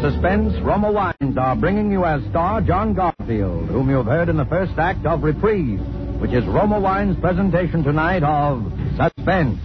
Suspense, 0.00 0.54
Roma 0.62 0.92
Wines 0.92 1.36
are 1.36 1.56
bringing 1.56 1.90
you 1.90 2.04
as 2.04 2.22
star 2.30 2.60
John 2.60 2.94
Garfield, 2.94 3.68
whom 3.68 3.90
you've 3.90 4.06
heard 4.06 4.28
in 4.28 4.36
the 4.36 4.44
first 4.44 4.78
act 4.78 5.04
of 5.04 5.24
Reprieve, 5.24 5.80
which 6.20 6.30
is 6.30 6.44
Roma 6.46 6.78
Wines' 6.78 7.18
presentation 7.20 7.82
tonight 7.82 8.22
of 8.22 8.62
Suspense. 8.96 9.58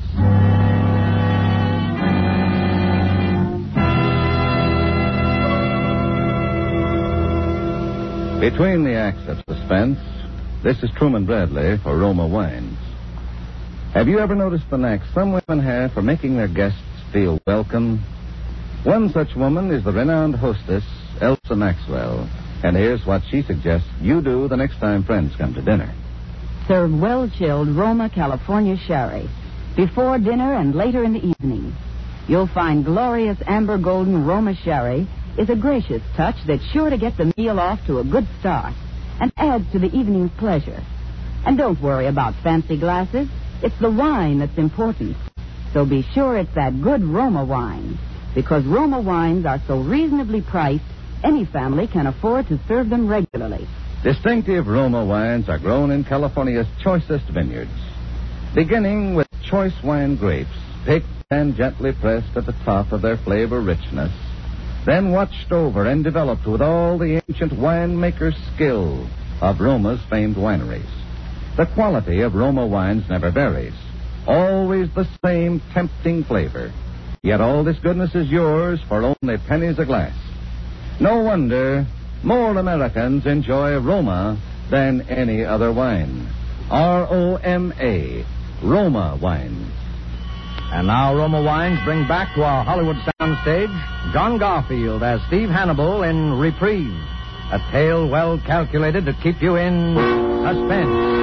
Between 8.41 8.83
the 8.83 8.95
acts 8.95 9.27
of 9.27 9.37
suspense, 9.47 9.99
this 10.63 10.81
is 10.81 10.89
Truman 10.97 11.25
Bradley 11.25 11.77
for 11.77 11.95
Roma 11.95 12.27
Wines. 12.27 12.77
Have 13.93 14.07
you 14.07 14.19
ever 14.19 14.33
noticed 14.33 14.69
the 14.71 14.77
knack 14.77 15.01
some 15.13 15.31
women 15.31 15.63
have 15.63 15.93
for 15.93 16.01
making 16.01 16.37
their 16.37 16.47
guests 16.47 16.81
feel 17.11 17.39
welcome? 17.45 18.03
One 18.83 19.13
such 19.13 19.33
woman 19.37 19.71
is 19.71 19.85
the 19.85 19.93
renowned 19.93 20.35
hostess, 20.35 20.83
Elsa 21.21 21.55
Maxwell. 21.55 22.27
And 22.63 22.75
here's 22.75 23.05
what 23.05 23.21
she 23.31 23.41
suggests 23.41 23.87
you 24.01 24.21
do 24.21 24.49
the 24.49 24.57
next 24.57 24.77
time 24.79 25.05
friends 25.05 25.33
come 25.37 25.53
to 25.53 25.61
dinner. 25.61 25.93
Serve 26.67 26.93
well 26.93 27.29
chilled 27.29 27.69
Roma 27.69 28.09
California 28.09 28.75
sherry 28.75 29.29
before 29.77 30.19
dinner 30.19 30.55
and 30.55 30.75
later 30.75 31.01
in 31.05 31.13
the 31.13 31.25
evening. 31.25 31.73
You'll 32.27 32.47
find 32.47 32.83
glorious 32.83 33.37
amber 33.47 33.77
golden 33.77 34.25
Roma 34.25 34.53
sherry 34.53 35.07
is 35.37 35.49
a 35.49 35.55
gracious 35.55 36.01
touch 36.17 36.35
that's 36.45 36.65
sure 36.71 36.89
to 36.89 36.97
get 36.97 37.15
the 37.15 37.33
meal 37.37 37.61
off 37.61 37.79
to 37.87 37.99
a 37.99 38.03
good 38.03 38.27
start 38.41 38.73
and 39.21 39.31
adds 39.37 39.71
to 39.71 39.79
the 39.79 39.95
evening's 39.95 40.31
pleasure. 40.37 40.83
And 41.45 41.57
don't 41.57 41.81
worry 41.81 42.07
about 42.07 42.35
fancy 42.43 42.77
glasses. 42.77 43.29
It's 43.61 43.79
the 43.79 43.89
wine 43.89 44.39
that's 44.39 44.57
important. 44.57 45.15
So 45.71 45.85
be 45.85 46.01
sure 46.13 46.37
it's 46.37 46.53
that 46.55 46.81
good 46.81 47.01
Roma 47.01 47.45
wine. 47.45 47.97
Because 48.35 48.65
Roma 48.65 48.99
wines 48.99 49.45
are 49.45 49.61
so 49.67 49.79
reasonably 49.79 50.41
priced, 50.41 50.83
any 51.23 51.45
family 51.45 51.87
can 51.87 52.07
afford 52.07 52.47
to 52.47 52.59
serve 52.67 52.89
them 52.89 53.07
regularly. 53.07 53.67
Distinctive 54.03 54.67
Roma 54.67 55.05
wines 55.05 55.47
are 55.47 55.59
grown 55.59 55.91
in 55.91 56.03
California's 56.03 56.67
choicest 56.83 57.25
vineyards. 57.29 57.71
Beginning 58.55 59.15
with 59.15 59.27
choice 59.49 59.73
wine 59.83 60.15
grapes, 60.15 60.49
picked 60.85 61.07
and 61.31 61.55
gently 61.55 61.93
pressed 61.93 62.35
at 62.35 62.45
the 62.45 62.55
top 62.65 62.91
of 62.91 63.01
their 63.01 63.17
flavor 63.17 63.61
richness, 63.61 64.11
then 64.85 65.11
watched 65.11 65.51
over 65.51 65.85
and 65.85 66.03
developed 66.03 66.45
with 66.45 66.61
all 66.61 66.97
the 66.97 67.21
ancient 67.27 67.53
winemaker's 67.53 68.35
skill 68.53 69.07
of 69.41 69.59
Roma's 69.61 70.01
famed 70.09 70.35
wineries. 70.35 70.89
The 71.55 71.65
quality 71.67 72.21
of 72.21 72.35
Roma 72.35 72.65
wines 72.65 73.09
never 73.09 73.31
varies. 73.31 73.73
Always 74.27 74.89
the 74.93 75.07
same 75.23 75.61
tempting 75.73 76.23
flavor. 76.23 76.73
Yet 77.23 77.39
all 77.39 77.63
this 77.63 77.79
goodness 77.79 78.13
is 78.15 78.29
yours 78.29 78.81
for 78.89 79.01
only 79.01 79.37
pennies 79.47 79.79
a 79.79 79.85
glass. 79.85 80.13
No 80.99 81.19
wonder 81.19 81.87
more 82.21 82.57
Americans 82.57 83.25
enjoy 83.25 83.79
Roma 83.79 84.37
than 84.69 85.07
any 85.09 85.45
other 85.45 85.71
wine. 85.71 86.27
R 86.69 87.07
O 87.09 87.35
M 87.37 87.73
A, 87.79 88.25
Roma 88.61 89.17
wines. 89.21 89.71
And 90.73 90.87
now 90.87 91.15
Roma 91.15 91.41
Wines 91.41 91.79
bring 91.85 92.05
back 92.09 92.35
to 92.35 92.43
our 92.43 92.65
Hollywood 92.65 92.97
soundstage 93.21 94.11
John 94.11 94.37
Garfield 94.37 95.01
as 95.01 95.21
Steve 95.27 95.47
Hannibal 95.47 96.03
in 96.03 96.33
Reprieve, 96.37 96.91
a 97.53 97.59
tale 97.71 98.09
well 98.09 98.37
calculated 98.39 99.05
to 99.05 99.13
keep 99.23 99.41
you 99.41 99.55
in 99.55 99.95
suspense. 100.43 101.22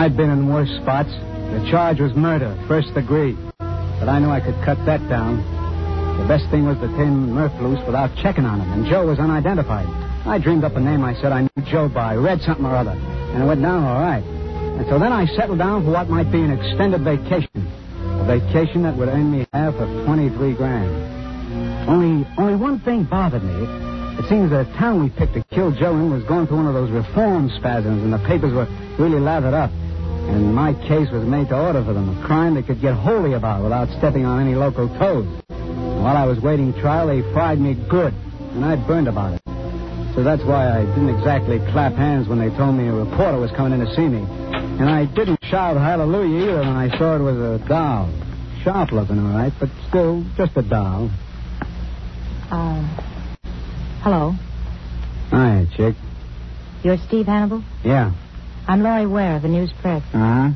I'd 0.00 0.16
been 0.16 0.30
in 0.30 0.48
worse 0.48 0.70
spots. 0.80 1.10
The 1.10 1.68
charge 1.70 2.00
was 2.00 2.14
murder, 2.14 2.56
first 2.66 2.94
degree. 2.94 3.36
But 3.58 4.08
I 4.08 4.18
knew 4.18 4.30
I 4.30 4.40
could 4.40 4.56
cut 4.64 4.78
that 4.86 5.06
down. 5.10 5.44
The 6.16 6.24
best 6.24 6.48
thing 6.48 6.64
was 6.64 6.78
to 6.78 6.88
turn 6.96 7.34
Murph 7.34 7.52
loose 7.60 7.84
without 7.84 8.08
checking 8.16 8.46
on 8.46 8.62
him, 8.62 8.72
and 8.72 8.86
Joe 8.86 9.04
was 9.06 9.18
unidentified. 9.18 9.84
I 10.24 10.38
dreamed 10.38 10.64
up 10.64 10.74
a 10.76 10.80
name 10.80 11.04
I 11.04 11.12
said 11.20 11.32
I 11.32 11.42
knew 11.42 11.64
Joe 11.70 11.90
by, 11.90 12.16
read 12.16 12.40
something 12.40 12.64
or 12.64 12.74
other, 12.74 12.92
and 12.96 13.42
it 13.42 13.46
went 13.46 13.60
down 13.60 13.84
all 13.84 14.00
right. 14.00 14.24
And 14.24 14.88
so 14.88 14.98
then 14.98 15.12
I 15.12 15.26
settled 15.36 15.58
down 15.58 15.84
for 15.84 15.90
what 15.90 16.08
might 16.08 16.32
be 16.32 16.40
an 16.40 16.50
extended 16.50 17.04
vacation. 17.04 17.68
A 18.00 18.24
vacation 18.24 18.84
that 18.84 18.96
would 18.96 19.10
earn 19.10 19.30
me 19.30 19.46
half 19.52 19.74
of 19.74 20.06
23 20.06 20.54
grand. 20.54 21.90
Only, 21.90 22.26
only 22.38 22.56
one 22.56 22.80
thing 22.80 23.04
bothered 23.04 23.44
me. 23.44 23.68
It 24.16 24.24
seems 24.30 24.48
the 24.48 24.64
town 24.78 25.02
we 25.02 25.10
picked 25.10 25.34
to 25.34 25.44
kill 25.52 25.72
Joe 25.72 25.92
in 25.92 26.10
was 26.10 26.24
going 26.24 26.46
through 26.46 26.56
one 26.56 26.68
of 26.68 26.74
those 26.74 26.90
reform 26.90 27.50
spasms, 27.50 28.02
and 28.02 28.10
the 28.10 28.18
papers 28.26 28.54
were 28.54 28.66
really 28.98 29.20
lathered 29.20 29.52
up. 29.52 29.70
And 30.30 30.54
my 30.54 30.74
case 30.74 31.10
was 31.10 31.24
made 31.24 31.48
to 31.48 31.58
order 31.58 31.84
for 31.84 31.92
them, 31.92 32.08
a 32.08 32.26
crime 32.26 32.54
they 32.54 32.62
could 32.62 32.80
get 32.80 32.94
holy 32.94 33.34
about 33.34 33.62
without 33.62 33.88
stepping 33.98 34.24
on 34.24 34.40
any 34.40 34.54
local 34.54 34.88
toes. 34.98 35.26
While 35.48 36.16
I 36.16 36.24
was 36.24 36.40
waiting 36.40 36.72
trial, 36.80 37.08
they 37.08 37.22
fried 37.32 37.60
me 37.60 37.74
good, 37.74 38.14
and 38.54 38.64
I 38.64 38.76
burned 38.76 39.08
about 39.08 39.34
it. 39.34 39.40
So 40.14 40.22
that's 40.24 40.42
why 40.44 40.68
I 40.70 40.84
didn't 40.84 41.10
exactly 41.10 41.58
clap 41.72 41.94
hands 41.94 42.28
when 42.28 42.38
they 42.38 42.50
told 42.56 42.74
me 42.74 42.88
a 42.88 42.92
reporter 42.92 43.38
was 43.38 43.50
coming 43.52 43.78
in 43.78 43.86
to 43.86 43.94
see 43.94 44.08
me. 44.08 44.18
And 44.80 44.88
I 44.88 45.04
didn't 45.04 45.38
shout 45.44 45.76
hallelujah 45.76 46.42
either 46.42 46.58
when 46.60 46.68
I 46.76 46.88
saw 46.98 47.16
it 47.16 47.20
was 47.20 47.36
a 47.36 47.64
doll. 47.68 48.10
Sharp 48.62 48.92
looking, 48.92 49.18
all 49.18 49.32
right, 49.32 49.52
but 49.58 49.68
still 49.88 50.24
just 50.36 50.56
a 50.56 50.62
doll. 50.62 51.10
Uh, 52.50 52.82
hello. 54.02 54.34
Hi, 55.30 55.66
chick. 55.76 55.96
You're 56.82 56.98
Steve 56.98 57.26
Hannibal? 57.26 57.62
Yeah. 57.84 58.12
I'm 58.70 58.84
Laurie 58.84 59.04
Ware 59.04 59.34
of 59.34 59.42
the 59.42 59.48
News 59.48 59.72
Press. 59.82 60.00
Uh 60.14 60.18
huh. 60.18 60.50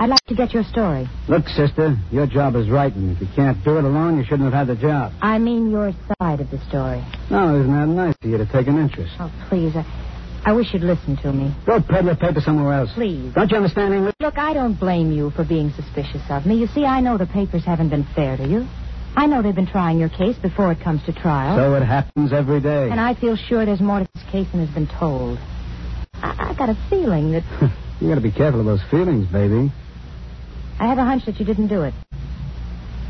I'd 0.00 0.10
like 0.10 0.24
to 0.26 0.34
get 0.34 0.52
your 0.52 0.64
story. 0.64 1.08
Look, 1.28 1.46
sister, 1.46 1.96
your 2.10 2.26
job 2.26 2.56
is 2.56 2.68
writing. 2.68 3.10
If 3.10 3.20
you 3.20 3.28
can't 3.36 3.62
do 3.62 3.78
it 3.78 3.84
alone, 3.84 4.18
you 4.18 4.24
shouldn't 4.24 4.52
have 4.52 4.66
had 4.66 4.66
the 4.66 4.74
job. 4.74 5.12
I 5.22 5.38
mean 5.38 5.70
your 5.70 5.92
side 6.18 6.40
of 6.40 6.50
the 6.50 6.58
story. 6.68 7.04
No, 7.30 7.54
isn't 7.60 7.72
that 7.72 7.86
nice 7.86 8.16
of 8.20 8.28
you 8.28 8.38
to 8.38 8.46
take 8.46 8.66
an 8.66 8.76
interest? 8.76 9.12
Oh, 9.20 9.30
please. 9.48 9.72
I, 9.76 9.84
I 10.44 10.52
wish 10.52 10.74
you'd 10.74 10.82
listen 10.82 11.16
to 11.18 11.32
me. 11.32 11.54
Go 11.64 11.80
peddle 11.80 12.16
paper 12.16 12.40
somewhere 12.40 12.72
else. 12.72 12.90
Please. 12.92 13.32
Don't 13.34 13.48
you 13.48 13.56
understand 13.58 13.94
English? 13.94 14.14
Look, 14.18 14.36
I 14.36 14.52
don't 14.52 14.74
blame 14.74 15.12
you 15.12 15.30
for 15.30 15.44
being 15.44 15.70
suspicious 15.76 16.22
of 16.30 16.46
me. 16.46 16.56
You 16.56 16.66
see, 16.66 16.84
I 16.84 16.98
know 17.02 17.18
the 17.18 17.26
papers 17.26 17.64
haven't 17.64 17.90
been 17.90 18.04
fair 18.16 18.36
to 18.36 18.48
you. 18.48 18.66
I 19.14 19.26
know 19.26 19.42
they've 19.42 19.54
been 19.54 19.68
trying 19.68 20.00
your 20.00 20.08
case 20.08 20.36
before 20.38 20.72
it 20.72 20.80
comes 20.80 21.04
to 21.04 21.12
trial. 21.12 21.56
So 21.56 21.76
it 21.76 21.84
happens 21.84 22.32
every 22.32 22.60
day. 22.60 22.90
And 22.90 22.98
I 22.98 23.14
feel 23.14 23.36
sure 23.36 23.64
there's 23.64 23.80
more 23.80 24.00
to 24.00 24.08
this 24.12 24.24
case 24.32 24.48
than 24.50 24.66
has 24.66 24.74
been 24.74 24.88
told. 24.88 25.38
I, 26.24 26.50
I 26.50 26.54
got 26.54 26.70
a 26.70 26.78
feeling 26.88 27.32
that 27.32 27.44
you 28.00 28.08
got 28.08 28.14
to 28.14 28.20
be 28.20 28.30
careful 28.32 28.60
of 28.60 28.66
those 28.66 28.82
feelings, 28.90 29.26
baby. 29.26 29.70
I 30.80 30.86
have 30.88 30.98
a 30.98 31.04
hunch 31.04 31.26
that 31.26 31.38
you 31.38 31.44
didn't 31.44 31.68
do 31.68 31.82
it. 31.82 31.94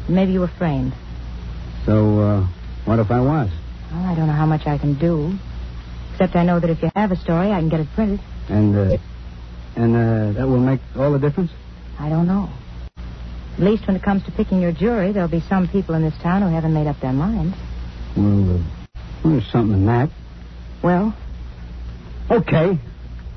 Maybe 0.09 0.33
you 0.33 0.40
were 0.40 0.52
framed. 0.59 0.92
So, 1.87 2.18
uh, 2.18 2.47
what 2.85 2.99
if 2.99 3.11
I 3.11 3.21
was? 3.21 3.50
Well, 3.92 4.04
I 4.04 4.14
don't 4.14 4.26
know 4.26 4.33
how 4.35 4.47
much 4.47 4.66
I 4.66 4.78
can 4.78 4.94
do. 4.99 5.38
Except 6.12 6.35
I 6.37 6.44
know 6.44 6.59
that 6.61 6.71
if 6.71 6.83
you 6.83 6.90
have 6.94 7.12
a 7.12 7.16
story, 7.16 7.50
I 7.52 7.61
can 7.61 7.68
get 7.68 7.80
it 7.80 7.92
printed. 7.92 8.21
And, 8.49 8.76
uh, 8.76 8.97
and, 9.76 9.97
uh, 9.97 10.40
that 10.40 10.49
will 10.49 10.59
make 10.61 10.80
all 10.97 11.12
the 11.12 11.18
difference? 11.18 11.52
I 11.99 12.09
don't 12.09 12.26
know. 12.26 12.50
At 13.56 13.64
least 13.64 13.87
when 13.87 13.97
it 13.97 14.02
comes 14.02 14.25
to 14.25 14.33
picking 14.33 14.61
your 14.61 14.73
jury, 14.73 15.12
there'll 15.12 15.28
be 15.28 15.42
some 15.49 15.68
people 15.68 15.94
in 15.94 16.02
this 16.02 16.14
town 16.23 16.42
who 16.42 16.49
haven't 16.49 16.75
made 16.75 16.88
up 16.88 17.00
their 17.00 17.12
minds. 17.12 17.56
Well, 18.16 18.56
uh, 18.56 19.28
there's 19.28 19.47
something 19.52 19.78
in 19.78 19.87
that. 19.87 20.11
Well? 20.83 21.16
Okay. 22.30 22.78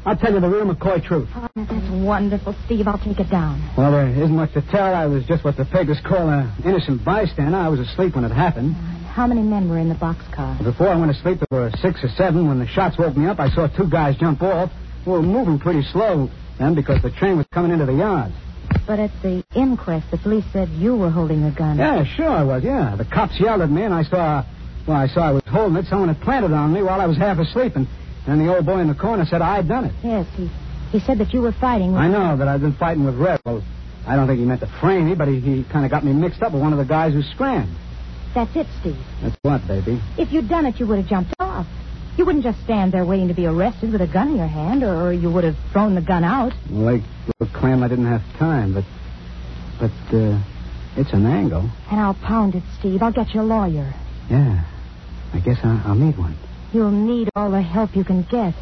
I'll 0.07 0.15
tell 0.15 0.33
you 0.33 0.39
the 0.39 0.47
real 0.47 0.63
McCoy 0.73 1.03
truth. 1.03 1.27
Oh, 1.35 1.49
that's 1.57 1.89
wonderful, 1.91 2.55
Steve. 2.65 2.87
I'll 2.87 2.97
take 2.97 3.19
it 3.19 3.29
down. 3.29 3.61
Well, 3.77 3.91
there 3.91 4.07
isn't 4.07 4.33
much 4.33 4.53
to 4.53 4.61
tell. 4.61 4.95
I 4.95 5.05
was 5.05 5.25
just 5.25 5.43
what 5.43 5.57
the 5.57 5.65
papers 5.65 5.99
call 6.07 6.29
an 6.29 6.49
innocent 6.63 7.03
bystander. 7.03 7.57
I 7.57 7.67
was 7.67 7.81
asleep 7.81 8.15
when 8.15 8.23
it 8.23 8.31
happened. 8.31 8.75
How 9.11 9.27
many 9.27 9.41
men 9.41 9.67
were 9.67 9.77
in 9.79 9.89
the 9.89 9.95
boxcar? 9.95 10.63
Before 10.63 10.87
I 10.87 10.95
went 10.95 11.13
to 11.13 11.21
sleep, 11.21 11.39
there 11.39 11.59
were 11.59 11.71
six 11.81 12.01
or 12.05 12.07
seven. 12.15 12.47
When 12.47 12.57
the 12.57 12.67
shots 12.67 12.97
woke 12.97 13.17
me 13.17 13.27
up, 13.27 13.41
I 13.41 13.49
saw 13.49 13.67
two 13.67 13.89
guys 13.89 14.15
jump 14.17 14.41
off. 14.41 14.71
We 15.05 15.11
were 15.11 15.21
moving 15.21 15.59
pretty 15.59 15.81
slow 15.91 16.29
then 16.57 16.73
because 16.73 17.01
the 17.01 17.11
train 17.11 17.35
was 17.35 17.45
coming 17.51 17.71
into 17.71 17.85
the 17.85 17.95
yard. 17.95 18.31
But 18.87 18.99
at 18.99 19.11
the 19.21 19.43
inquest, 19.55 20.09
the 20.09 20.17
police 20.19 20.45
said 20.53 20.69
you 20.69 20.95
were 20.95 21.09
holding 21.09 21.43
a 21.43 21.51
gun. 21.51 21.77
Yeah, 21.79 22.05
sure 22.05 22.29
I 22.29 22.43
was, 22.43 22.63
yeah. 22.63 22.95
The 22.95 23.03
cops 23.03 23.37
yelled 23.41 23.61
at 23.61 23.69
me, 23.69 23.83
and 23.83 23.93
I 23.93 24.03
saw, 24.03 24.45
well, 24.87 24.97
I 24.97 25.07
saw 25.07 25.21
I 25.27 25.31
was 25.33 25.43
holding 25.47 25.75
it. 25.77 25.85
Someone 25.87 26.07
had 26.07 26.21
planted 26.21 26.51
it 26.51 26.53
on 26.53 26.71
me 26.71 26.81
while 26.81 27.01
I 27.01 27.07
was 27.07 27.17
half 27.17 27.39
asleep, 27.39 27.75
and, 27.75 27.87
and 28.27 28.39
the 28.41 28.53
old 28.53 28.65
boy 28.65 28.79
in 28.79 28.87
the 28.87 28.95
corner 28.95 29.25
said 29.25 29.41
I'd 29.41 29.67
done 29.67 29.85
it. 29.85 29.93
Yes, 30.03 30.27
he, 30.35 30.49
he 30.91 30.99
said 30.99 31.17
that 31.19 31.33
you 31.33 31.41
were 31.41 31.53
fighting 31.53 31.91
with... 31.93 32.01
I 32.01 32.07
know 32.07 32.37
that 32.37 32.47
I've 32.47 32.61
been 32.61 32.75
fighting 32.75 33.05
with 33.05 33.15
Red. 33.15 33.39
Well, 33.45 33.63
I 34.05 34.15
don't 34.15 34.27
think 34.27 34.39
he 34.39 34.45
meant 34.45 34.61
to 34.61 34.67
frame 34.79 35.05
me, 35.07 35.15
but 35.15 35.27
he, 35.27 35.39
he 35.39 35.63
kind 35.63 35.85
of 35.85 35.91
got 35.91 36.05
me 36.05 36.13
mixed 36.13 36.41
up 36.41 36.51
with 36.53 36.61
one 36.61 36.73
of 36.73 36.79
the 36.79 36.85
guys 36.85 37.13
who 37.13 37.21
scrammed. 37.21 37.75
That's 38.35 38.55
it, 38.55 38.67
Steve. 38.79 39.03
That's 39.21 39.35
what, 39.41 39.67
baby? 39.67 39.99
If 40.17 40.31
you'd 40.31 40.47
done 40.47 40.65
it, 40.65 40.79
you 40.79 40.85
would 40.87 40.99
have 40.99 41.07
jumped 41.07 41.33
off. 41.39 41.65
You 42.17 42.25
wouldn't 42.25 42.43
just 42.43 42.61
stand 42.63 42.93
there 42.93 43.05
waiting 43.05 43.27
to 43.27 43.33
be 43.33 43.45
arrested 43.45 43.91
with 43.91 44.01
a 44.01 44.07
gun 44.07 44.29
in 44.29 44.37
your 44.37 44.47
hand, 44.47 44.83
or, 44.83 45.13
you 45.13 45.29
would 45.29 45.43
have 45.43 45.57
thrown 45.71 45.95
the 45.95 46.01
gun 46.01 46.23
out. 46.23 46.53
Like 46.69 47.01
little 47.39 47.59
clam, 47.59 47.83
I 47.83 47.87
didn't 47.87 48.07
have 48.07 48.23
time, 48.37 48.73
but 48.73 48.83
but 49.79 50.17
uh, 50.17 50.39
it's 50.95 51.13
an 51.13 51.25
angle. 51.27 51.69
And 51.91 51.99
I'll 51.99 52.15
pound 52.15 52.55
it, 52.55 52.63
Steve. 52.79 53.03
I'll 53.03 53.11
get 53.11 53.33
you 53.35 53.41
a 53.41 53.43
lawyer. 53.43 53.93
Yeah, 54.31 54.63
I 55.33 55.39
guess 55.39 55.59
I'll, 55.63 55.81
I'll 55.85 55.95
need 55.95 56.17
one. 56.17 56.35
You'll 56.73 56.91
need 56.91 57.29
all 57.35 57.49
the 57.49 57.61
help 57.61 57.95
you 57.95 58.03
can 58.03 58.23
get. 58.23 58.53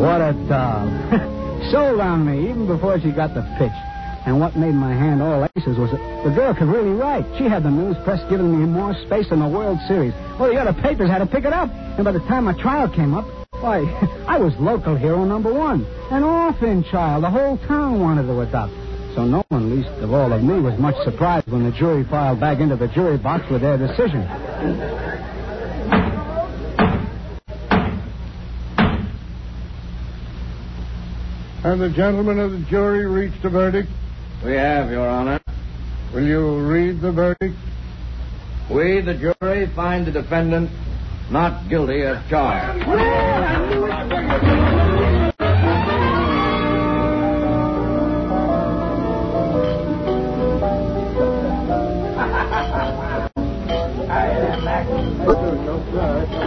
What 0.00 0.20
a 0.20 0.32
doll. 0.48 0.88
Sold 1.70 2.00
on 2.00 2.26
me 2.26 2.50
even 2.50 2.66
before 2.66 2.98
she 2.98 3.12
got 3.12 3.34
the 3.34 3.42
pitch. 3.58 3.70
And 4.26 4.40
what 4.40 4.56
made 4.56 4.74
my 4.74 4.92
hand 4.92 5.22
all 5.22 5.44
aces 5.56 5.78
was 5.78 5.90
that 5.92 6.24
the 6.24 6.30
girl 6.34 6.52
could 6.54 6.68
really 6.68 6.92
write. 6.92 7.24
She 7.38 7.44
had 7.44 7.62
the 7.62 7.70
news 7.70 7.96
press 8.04 8.20
giving 8.28 8.50
me 8.50 8.66
more 8.66 8.94
space 9.06 9.28
than 9.30 9.40
the 9.40 9.48
World 9.48 9.78
Series. 9.86 10.12
Well, 10.38 10.50
you 10.50 10.58
got 10.58 10.64
the 10.64 10.70
other 10.70 10.82
papers 10.82 11.08
had 11.08 11.18
to 11.18 11.26
pick 11.26 11.44
it 11.44 11.52
up. 11.52 11.70
And 11.70 12.04
by 12.04 12.12
the 12.12 12.20
time 12.20 12.44
my 12.44 12.52
trial 12.60 12.88
came 12.88 13.14
up, 13.14 13.24
why, 13.60 13.80
I 14.28 14.38
was 14.38 14.54
local 14.56 14.96
hero 14.96 15.24
number 15.24 15.52
one. 15.52 15.84
An 16.10 16.24
orphan 16.24 16.84
child 16.84 17.24
the 17.24 17.30
whole 17.30 17.58
town 17.58 18.00
wanted 18.00 18.22
to 18.24 18.40
adopt. 18.40 18.72
So 19.14 19.24
no 19.24 19.44
one, 19.48 19.76
least 19.76 19.90
of 20.00 20.12
all 20.12 20.32
of 20.32 20.42
me, 20.42 20.60
was 20.60 20.78
much 20.78 20.94
surprised 21.04 21.48
when 21.48 21.64
the 21.64 21.72
jury 21.72 22.04
filed 22.04 22.38
back 22.40 22.60
into 22.60 22.76
the 22.76 22.88
jury 22.88 23.18
box 23.18 23.50
with 23.50 23.60
their 23.62 23.76
decision. 23.76 24.22
Have 31.62 31.78
the 31.78 31.90
gentlemen 31.90 32.38
of 32.38 32.52
the 32.52 32.60
jury 32.70 33.06
reached 33.06 33.44
a 33.44 33.50
verdict? 33.50 33.90
We 34.44 34.52
have, 34.52 34.90
Your 34.90 35.06
Honor. 35.06 35.40
Will 36.14 36.26
you 36.26 36.58
read 36.66 37.00
the 37.00 37.12
verdict? 37.12 37.54
We, 38.70 39.00
the 39.02 39.14
jury, 39.14 39.66
find 39.74 40.06
the 40.06 40.12
defendant 40.12 40.70
not 41.30 41.68
guilty 41.68 42.02
as 42.02 42.18
charged. 42.28 42.86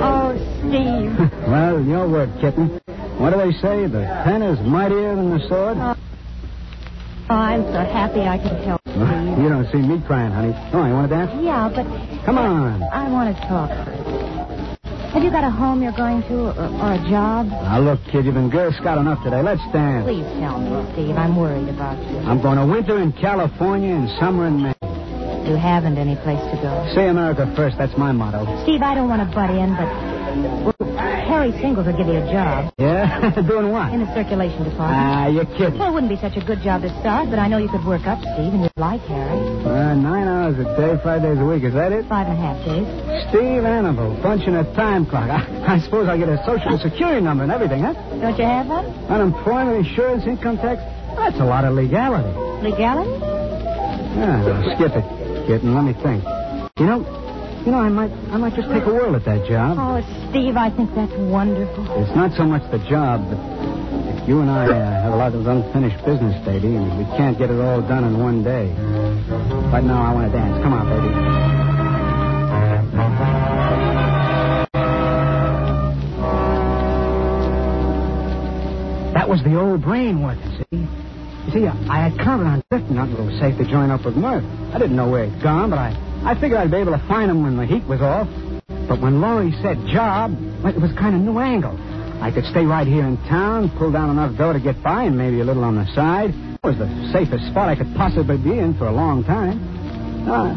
Oh, 0.06 0.36
Steve. 0.60 1.32
well, 1.48 1.82
your 1.82 2.08
word, 2.10 2.30
kitten. 2.42 2.80
What 3.20 3.32
do 3.32 3.38
they 3.38 3.52
say? 3.60 3.88
The 3.88 4.06
pen 4.26 4.42
is 4.42 4.60
mightier 4.68 5.16
than 5.16 5.30
the 5.30 5.48
sword? 5.48 5.78
Oh, 5.78 5.96
I'm 7.30 7.64
so 7.64 7.80
happy 7.80 8.22
I 8.22 8.38
can 8.38 8.64
help 8.64 8.82
You 8.86 9.50
don't 9.50 9.72
see 9.72 9.78
me 9.78 10.02
crying, 10.06 10.32
honey. 10.34 10.54
Oh, 10.74 10.86
you 10.86 10.94
want 10.94 11.10
to 11.10 11.16
dance? 11.16 11.32
Yeah, 11.42 11.70
but 11.74 11.86
Come 12.26 12.38
on. 12.38 12.84
I 12.84 13.10
want 13.10 13.36
to 13.36 13.42
talk. 13.48 14.03
Have 15.14 15.22
you 15.24 15.30
got 15.30 15.44
a 15.44 15.50
home 15.52 15.84
you're 15.84 15.92
going 15.92 16.24
to 16.24 16.50
or, 16.58 16.66
or 16.82 16.94
a 16.94 16.98
job? 17.10 17.46
Now, 17.46 17.80
look, 17.80 18.00
kid, 18.12 18.26
you've 18.26 18.34
been 18.34 18.50
Girl 18.50 18.72
Scout 18.74 18.98
enough 18.98 19.24
today. 19.24 19.44
Let's 19.44 19.62
dance. 19.72 20.06
Please 20.06 20.26
tell 20.42 20.58
me, 20.60 20.92
Steve. 20.94 21.16
I'm 21.16 21.36
worried 21.36 21.70
about 21.70 22.02
you. 22.10 22.18
I'm 22.20 22.42
going 22.42 22.58
to 22.58 22.66
winter 22.66 22.98
in 23.00 23.14
California 23.14 23.94
and 23.94 24.10
summer 24.20 24.48
in 24.48 24.64
Maine. 24.64 24.74
You 25.46 25.56
haven't 25.56 26.00
any 26.00 26.16
place 26.16 26.40
to 26.40 26.58
go. 26.62 26.92
Say 26.96 27.10
America 27.10 27.46
first. 27.56 27.78
That's 27.78 27.96
my 27.96 28.12
motto. 28.12 28.64
Steve, 28.64 28.82
I 28.82 28.96
don't 28.96 29.08
want 29.08 29.22
to 29.22 29.36
butt 29.36 29.52
in, 29.52 29.76
but 29.76 29.86
well, 30.66 30.73
Harry 31.34 31.52
Singles 31.60 31.88
will 31.88 31.98
give 31.98 32.06
you 32.08 32.22
a 32.22 32.32
job 32.32 32.72
Yeah? 32.78 33.34
Doing 33.50 33.72
what? 33.74 33.92
in 33.92 34.06
the 34.06 34.10
circulation 34.14 34.64
department. 34.70 35.02
Ah, 35.02 35.28
you're 35.28 35.50
kidding. 35.58 35.80
Well, 35.82 35.90
it 35.90 35.94
wouldn't 35.98 36.14
be 36.14 36.22
such 36.22 36.38
a 36.38 36.46
good 36.46 36.62
job 36.62 36.84
to 36.84 36.90
start, 37.02 37.30
but 37.34 37.40
I 37.40 37.48
know 37.48 37.58
you 37.58 37.70
could 37.70 37.84
work 37.86 38.06
up, 38.06 38.20
Steve, 38.22 38.54
and 38.54 38.62
you'd 38.62 38.78
like 38.78 39.02
Harry. 39.10 39.42
Uh, 39.66 39.96
nine 39.98 40.28
hours 40.30 40.56
a 40.62 40.68
day, 40.78 40.94
five 41.04 41.22
days 41.26 41.40
a 41.42 41.46
week. 41.46 41.64
Is 41.64 41.74
that 41.74 41.92
it? 41.92 42.06
Five 42.08 42.28
and 42.30 42.38
a 42.38 42.42
half 42.42 42.58
days. 42.62 42.86
Steve 43.34 43.64
Hannibal, 43.66 44.14
punching 44.22 44.54
a 44.56 44.64
time 44.78 45.06
clock. 45.10 45.26
I, 45.34 45.76
I 45.76 45.80
suppose 45.82 46.08
I'll 46.08 46.18
get 46.22 46.30
a 46.30 46.38
social 46.46 46.78
security 46.78 47.20
number 47.22 47.44
and 47.44 47.52
everything, 47.52 47.82
huh? 47.82 47.94
Don't 48.22 48.38
you 48.38 48.46
have 48.46 48.68
one? 48.68 48.86
Unemployment 49.10 49.88
insurance, 49.88 50.26
income 50.30 50.58
tax. 50.58 50.82
That's 51.18 51.40
a 51.42 51.46
lot 51.46 51.66
of 51.66 51.74
legality. 51.74 52.30
Legality? 52.62 53.10
Yeah, 53.10 54.44
well, 54.46 54.62
skip 54.78 54.94
it, 54.94 55.06
kitten. 55.48 55.74
Let 55.74 55.84
me 55.84 55.94
think. 55.98 56.22
You 56.78 56.86
know, 56.86 57.02
you 57.66 57.72
know, 57.72 57.80
I 57.80 57.90
might, 57.90 58.12
I 58.32 58.38
might 58.38 58.56
just 58.56 58.70
take 58.70 58.84
a 58.84 58.94
whirl 58.94 59.16
at 59.16 59.24
that 59.26 59.48
job. 59.48 59.78
Oh, 59.80 60.02
Steve, 60.30 60.56
I 60.58 60.70
think 60.70 60.94
that's 60.96 61.14
wonderful. 61.32 61.86
It's 62.04 62.16
not 62.16 62.36
so 62.36 62.44
much 62.44 62.64
the 62.72 62.80
job, 62.90 63.24
but 63.30 64.28
you 64.28 64.42
and 64.42 64.50
I 64.50 64.68
uh, 64.68 65.02
have 65.04 65.14
a 65.14 65.16
lot 65.18 65.34
of 65.34 65.48
unfinished 65.48 66.04
business, 66.06 66.36
baby, 66.46 66.76
and 66.76 66.98
we 66.98 67.06
can't 67.18 67.38
get 67.38 67.50
it 67.50 67.60
all 67.60 67.82
done 67.82 68.04
in 68.04 68.20
one 68.20 68.44
day. 68.44 68.68
Right 69.72 69.84
now, 69.84 70.04
I 70.04 70.14
want 70.14 70.32
to 70.32 70.38
dance. 70.38 70.62
Come 70.64 70.74
on, 70.74 70.86
baby. 70.90 72.14
That 79.14 79.30
was 79.30 79.44
the 79.44 79.56
old 79.60 79.82
brain 79.84 80.22
working, 80.22 80.52
see? 80.72 80.84
You 81.46 81.52
see, 81.54 81.68
I 81.68 82.10
had 82.10 82.18
counted 82.18 82.46
on 82.46 82.64
drifting 82.70 82.98
until 82.98 83.20
it 83.22 83.26
was 83.32 83.40
safe 83.40 83.58
to 83.58 83.66
join 83.66 83.92
up 83.92 84.04
with 84.06 84.16
Murph. 84.16 84.44
I 84.74 84.80
didn't 84.80 84.96
know 84.96 85.08
where 85.10 85.30
he'd 85.30 85.42
gone, 85.44 85.70
but 85.70 85.78
I, 85.80 85.94
I 86.26 86.40
figured 86.40 86.60
I'd 86.60 86.72
be 86.72 86.78
able 86.78 86.94
to 86.94 87.06
find 87.08 87.30
him 87.30 87.44
when 87.44 87.58
the 87.58 87.66
heat 87.66 87.84
was 87.84 88.02
off. 88.02 88.28
But 88.88 89.02
when 89.02 89.20
Laurie 89.20 89.52
said 89.62 89.78
job, 89.88 90.32
it 90.66 90.80
was 90.80 90.92
kind 90.94 91.16
of 91.16 91.22
new 91.22 91.38
angle. 91.40 91.76
I 92.24 92.32
could 92.32 92.46
stay 92.46 92.66
right 92.66 92.88
here 92.88 93.06
in 93.06 93.18
town, 93.28 93.70
pull 93.78 93.92
down 93.92 94.10
enough 94.10 94.38
dough 94.38 94.54
to 94.54 94.60
get 94.60 94.82
by, 94.82 95.04
and 95.04 95.18
maybe 95.18 95.42
a 95.42 95.44
little 95.44 95.66
on 95.66 95.76
the 95.76 95.86
side. 95.94 96.30
It 96.32 96.64
was 96.64 96.78
the 96.78 96.88
safest 97.12 97.48
spot 97.52 97.68
I 97.68 97.76
could 97.76 97.94
possibly 97.96 98.38
be 98.38 98.58
in 98.58 98.74
for 98.78 98.88
a 98.88 98.94
long 98.94 99.26
time. 99.26 99.60
Uh, 100.30 100.56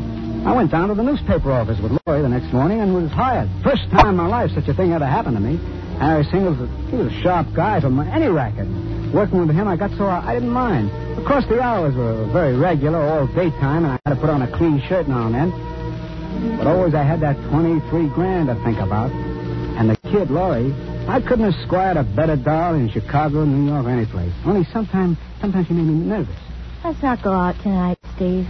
I 0.49 0.55
went 0.55 0.71
down 0.71 0.89
to 0.89 0.95
the 0.95 1.03
newspaper 1.03 1.51
office 1.51 1.81
with 1.81 1.99
Laurie 2.07 2.23
the 2.23 2.29
next 2.29 2.53
morning 2.53 2.81
and 2.81 2.95
was 2.95 3.11
hired. 3.11 3.51
First 3.65 3.91
time 3.91 4.11
in 4.11 4.17
my 4.17 4.29
life 4.29 4.53
such 4.55 4.69
a 4.69 4.75
thing 4.75 4.93
ever 4.93 5.07
happened 5.07 5.37
to 5.37 5.43
me. 5.43 5.59
Harry 5.99 6.23
Singles, 6.31 6.57
he 6.91 6.97
was 6.97 7.13
a 7.13 7.23
sharp 7.23 7.49
guy 7.57 7.81
from 7.81 7.99
any 7.99 8.29
racket. 8.29 8.69
Working 9.13 9.45
with 9.45 9.57
him, 9.57 9.67
I 9.67 9.77
got 9.77 9.91
so 9.99 10.07
I 10.07 10.35
didn't 10.35 10.51
mind. 10.51 11.06
Of 11.17 11.25
course, 11.25 11.47
the 11.47 11.61
hours 11.61 11.95
were 11.95 12.27
very 12.33 12.57
regular, 12.57 13.01
all 13.01 13.27
daytime, 13.27 13.85
and 13.85 13.93
I 13.93 13.99
had 14.05 14.15
to 14.15 14.21
put 14.21 14.31
on 14.31 14.43
a 14.43 14.57
clean 14.57 14.81
shirt 14.89 15.09
now 15.09 15.27
and 15.27 15.35
then. 15.35 16.57
But 16.59 16.67
always 16.67 16.95
I 16.95 17.03
had 17.03 17.21
that 17.21 17.37
23 17.51 18.09
grand 18.11 18.49
to 18.49 18.55
think 18.65 18.79
about. 18.79 19.11
And 19.11 19.91
the 19.91 19.97
kid, 19.97 20.31
Laurie, 20.31 20.73
I 21.09 21.21
couldn't 21.21 21.51
have 21.51 21.67
squired 21.67 21.97
a 21.97 22.05
better 22.05 22.37
doll 22.37 22.75
in 22.75 22.89
Chicago, 22.91 23.45
New 23.45 23.71
York, 23.73 23.87
any 23.87 24.07
place. 24.07 24.33
Only 24.45 24.65
sometimes, 24.73 25.19
sometimes 25.41 25.67
she 25.67 25.73
made 25.75 25.87
me 25.87 26.07
nervous. 26.07 26.37
Let's 26.85 27.03
not 27.03 27.23
go 27.23 27.33
out 27.33 27.57
tonight, 27.63 27.99
Steve. 28.15 28.47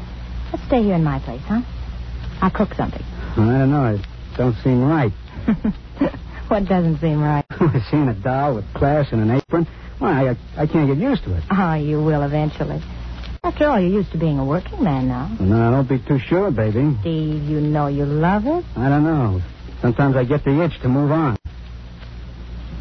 Let's 0.53 0.65
stay 0.67 0.83
here 0.83 0.95
in 0.95 1.05
my 1.05 1.19
place, 1.21 1.43
huh? 1.47 1.63
I'll 2.43 2.51
cook 2.51 2.75
something. 2.75 3.03
I 3.03 3.37
don't 3.37 3.71
know. 3.71 3.95
It 3.95 4.01
don't 4.37 4.57
seem 4.63 4.83
right. 4.83 5.13
what 6.49 6.67
doesn't 6.67 7.01
seem 7.01 7.23
right? 7.23 7.45
Seeing 7.91 8.09
a 8.09 8.15
doll 8.15 8.55
with 8.55 8.73
class 8.75 9.13
and 9.13 9.21
an 9.23 9.31
apron, 9.37 9.67
well, 10.01 10.13
I, 10.13 10.37
I 10.57 10.67
can't 10.67 10.89
get 10.89 10.99
used 10.99 11.25
to 11.25 11.35
it. 11.35 11.45
Oh, 11.51 11.75
you 11.75 12.01
will 12.03 12.23
eventually. 12.23 12.83
After 13.43 13.69
all, 13.69 13.81
you're 13.81 13.91
used 14.01 14.13
to 14.13 14.19
being 14.19 14.39
a 14.39 14.45
working 14.45 14.83
man 14.83 15.09
now. 15.09 15.29
No, 15.39 15.71
don't 15.71 15.89
be 15.89 15.99
too 16.01 16.19
sure, 16.19 16.51
baby. 16.51 16.97
Steve, 17.01 17.45
you 17.45 17.61
know 17.61 17.87
you 17.87 18.05
love 18.05 18.47
it. 18.47 18.65
I 18.77 18.89
don't 18.89 19.05
know. 19.05 19.41
Sometimes 19.81 20.17
I 20.17 20.25
get 20.25 20.45
the 20.45 20.63
itch 20.65 20.81
to 20.81 20.89
move 20.89 21.13
on. 21.13 21.39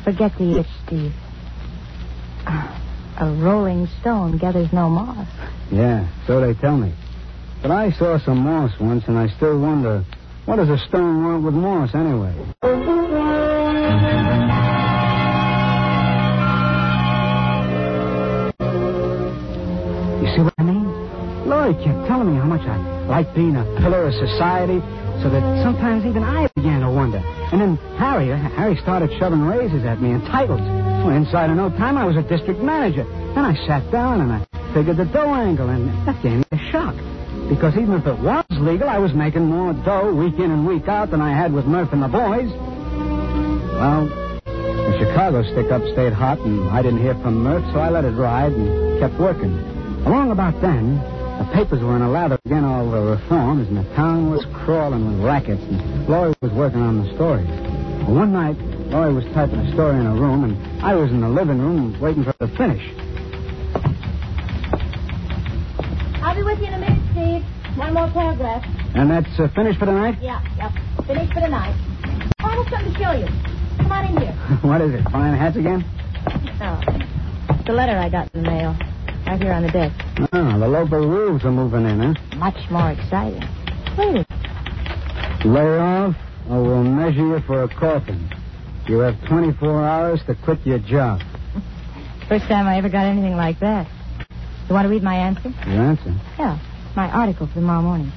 Forget 0.04 0.36
the 0.38 0.60
itch, 0.60 0.68
Steve. 0.86 1.14
A 2.48 3.32
rolling 3.38 3.88
stone 4.02 4.38
gathers 4.38 4.74
no 4.74 4.90
moss. 4.90 5.28
Yeah, 5.72 6.08
so 6.28 6.42
they 6.42 6.54
tell 6.54 6.78
me. 6.78 6.94
But 7.62 7.72
I 7.72 7.92
saw 7.92 8.20
some 8.20 8.40
moss 8.40 8.72
once, 8.80 9.08
and 9.08 9.18
I 9.18 9.28
still 9.28 9.58
wonder, 9.58 10.04
what 10.46 10.58
does 10.58 10.70
a 10.70 10.78
stone 10.78 11.24
want 11.24 11.44
with 11.44 11.54
moss 11.54 11.96
anyway? 11.96 12.36
Laurie 21.66 21.84
kept 21.84 22.06
telling 22.06 22.32
me 22.32 22.38
how 22.38 22.46
much 22.46 22.62
I 22.62 22.78
like 23.08 23.34
being 23.34 23.56
a 23.56 23.66
pillar 23.82 24.06
of 24.06 24.14
society, 24.14 24.78
so 25.24 25.32
that 25.32 25.42
sometimes 25.64 26.06
even 26.06 26.22
I 26.22 26.46
began 26.54 26.82
to 26.82 26.92
wonder. 26.92 27.18
And 27.18 27.60
then 27.60 27.78
Harry, 27.98 28.32
uh, 28.32 28.38
Harry 28.38 28.78
started 28.78 29.10
shoving 29.18 29.42
raises 29.42 29.84
at 29.84 30.00
me 30.00 30.12
and 30.12 30.22
titles. 30.28 30.62
Well, 30.62 31.10
inside 31.10 31.50
of 31.50 31.58
no 31.58 31.70
time, 31.70 31.98
I 31.98 32.06
was 32.06 32.18
a 32.18 32.22
district 32.22 32.60
manager. 32.60 33.04
Then 33.04 33.40
I 33.40 33.56
sat 33.66 33.90
down 33.92 34.22
and 34.22 34.32
I 34.32 34.46
figured 34.76 34.98
the 34.98 35.06
dough 35.06 35.34
angle, 35.34 35.70
and 35.70 35.90
that 36.08 36.22
gave 36.22 36.38
me 36.38 36.46
a 36.52 36.72
shock. 36.72 36.94
Because 37.50 37.74
even 37.78 37.96
if 37.96 38.06
it 38.06 38.20
was 38.20 38.46
legal, 38.52 38.88
I 38.88 39.00
was 39.00 39.16
making 39.16 39.46
more 39.46 39.74
dough 39.74 40.14
week 40.14 40.38
in 40.38 40.52
and 40.52 40.68
week 40.68 40.88
out 40.88 41.10
than 41.10 41.22
I 41.22 41.36
had 41.36 41.52
with 41.52 41.66
Murph 41.66 41.94
and 41.94 42.04
the 42.04 42.08
boys. 42.08 42.52
Well, 43.74 44.06
the 44.06 44.98
Chicago 45.00 45.42
stick-up 45.42 45.82
stayed 45.94 46.14
hot, 46.14 46.38
and 46.42 46.70
I 46.70 46.84
didn't 46.84 47.02
hear 47.02 47.16
from 47.16 47.42
Murph, 47.42 47.66
so 47.74 47.80
I 47.80 47.90
let 47.90 48.06
it 48.06 48.12
ride 48.12 48.54
and 48.54 49.00
kept 49.00 49.16
working. 49.16 49.58
Along 50.06 50.30
about 50.30 50.62
then, 50.62 51.02
the 51.40 51.46
papers 51.54 51.82
were 51.84 51.96
in 51.96 52.02
a 52.02 52.10
lather 52.10 52.40
again 52.46 52.64
all 52.64 52.88
over 52.94 53.12
reforms, 53.12 53.68
and 53.68 53.78
the 53.78 53.84
town 53.96 54.30
was 54.32 54.46
crawling 54.66 55.06
with 55.18 55.26
rackets, 55.26 55.62
and 55.64 56.08
Laurie 56.08 56.34
was 56.42 56.52
working 56.52 56.82
on 56.82 57.04
the 57.04 57.14
story. 57.16 57.44
Well, 58.06 58.16
one 58.16 58.34
night, 58.34 58.58
Laurie 58.92 59.14
was 59.14 59.26
typing 59.34 59.60
a 59.60 59.74
story 59.74 60.00
in 60.00 60.06
her 60.06 60.14
room, 60.16 60.44
and 60.44 60.82
I 60.84 60.96
was 60.96 61.12
in 61.12 61.22
the 61.22 61.30
living 61.30 61.60
room 61.60 62.00
waiting 62.00 62.24
for 62.24 62.34
her 62.40 62.48
to 62.48 62.58
finish. 62.58 62.84
I'll 66.22 66.36
be 66.36 66.44
with 66.44 66.60
you 66.60 66.68
in 66.68 66.74
a 66.74 66.80
minute, 66.80 67.02
Steve. 67.12 67.78
One 67.78 67.94
more 67.94 68.10
paragraph. 68.12 68.64
And 68.96 69.12
that's 69.12 69.40
uh, 69.40 69.48
finished 69.56 69.80
for 69.80 69.86
tonight? 69.86 70.18
Yeah, 70.22 70.42
yep. 70.58 70.72
Finished 71.06 71.34
for 71.34 71.42
tonight. 71.42 71.76
Oh, 72.40 72.48
I 72.48 72.56
have 72.56 72.68
something 72.70 72.94
to 72.94 73.00
show 73.00 73.12
you. 73.12 73.28
Come 73.78 73.92
on 73.92 74.06
in 74.06 74.18
here. 74.22 74.34
what 74.62 74.82
is 74.82 74.94
it, 74.94 75.04
fine 75.12 75.36
hats 75.38 75.58
again? 75.58 75.84
Oh, 76.62 76.80
It's 77.50 77.66
the 77.68 77.74
letter 77.74 77.98
I 77.98 78.10
got 78.10 78.34
in 78.34 78.44
the 78.44 78.50
mail. 78.50 78.76
Right 79.26 79.42
here 79.42 79.54
on 79.54 79.64
the 79.64 79.72
desk. 79.72 79.96
Oh, 80.20 80.28
ah, 80.34 80.58
the 80.58 80.68
local 80.68 81.08
roofs 81.08 81.44
are 81.46 81.52
moving 81.52 81.86
in, 81.86 82.00
huh? 82.00 82.36
Much 82.38 82.70
more 82.70 82.92
exciting. 82.92 83.44
Wait 83.98 84.26
Lay 85.44 85.78
off, 85.78 86.16
or 86.50 86.62
we'll 86.62 86.84
measure 86.84 87.26
you 87.26 87.40
for 87.40 87.64
a 87.64 87.68
coffin. 87.68 88.30
You 88.88 89.00
have 89.00 89.16
24 89.28 89.84
hours 89.84 90.24
to 90.26 90.36
quit 90.36 90.66
your 90.66 90.80
job. 90.80 91.22
First 92.30 92.46
time 92.46 92.68
I 92.68 92.78
ever 92.78 92.90
got 92.90 93.06
anything 93.06 93.36
like 93.36 93.60
that. 93.60 93.88
You 94.68 94.74
want 94.74 94.86
to 94.86 94.90
read 94.90 95.04
my 95.04 95.16
answer? 95.16 95.50
Your 95.68 95.82
answer? 95.82 96.16
Yeah, 96.38 96.60
my 96.96 97.10
article 97.10 97.48
for 97.48 97.54
tomorrow 97.56 97.82
morning. 97.82 98.12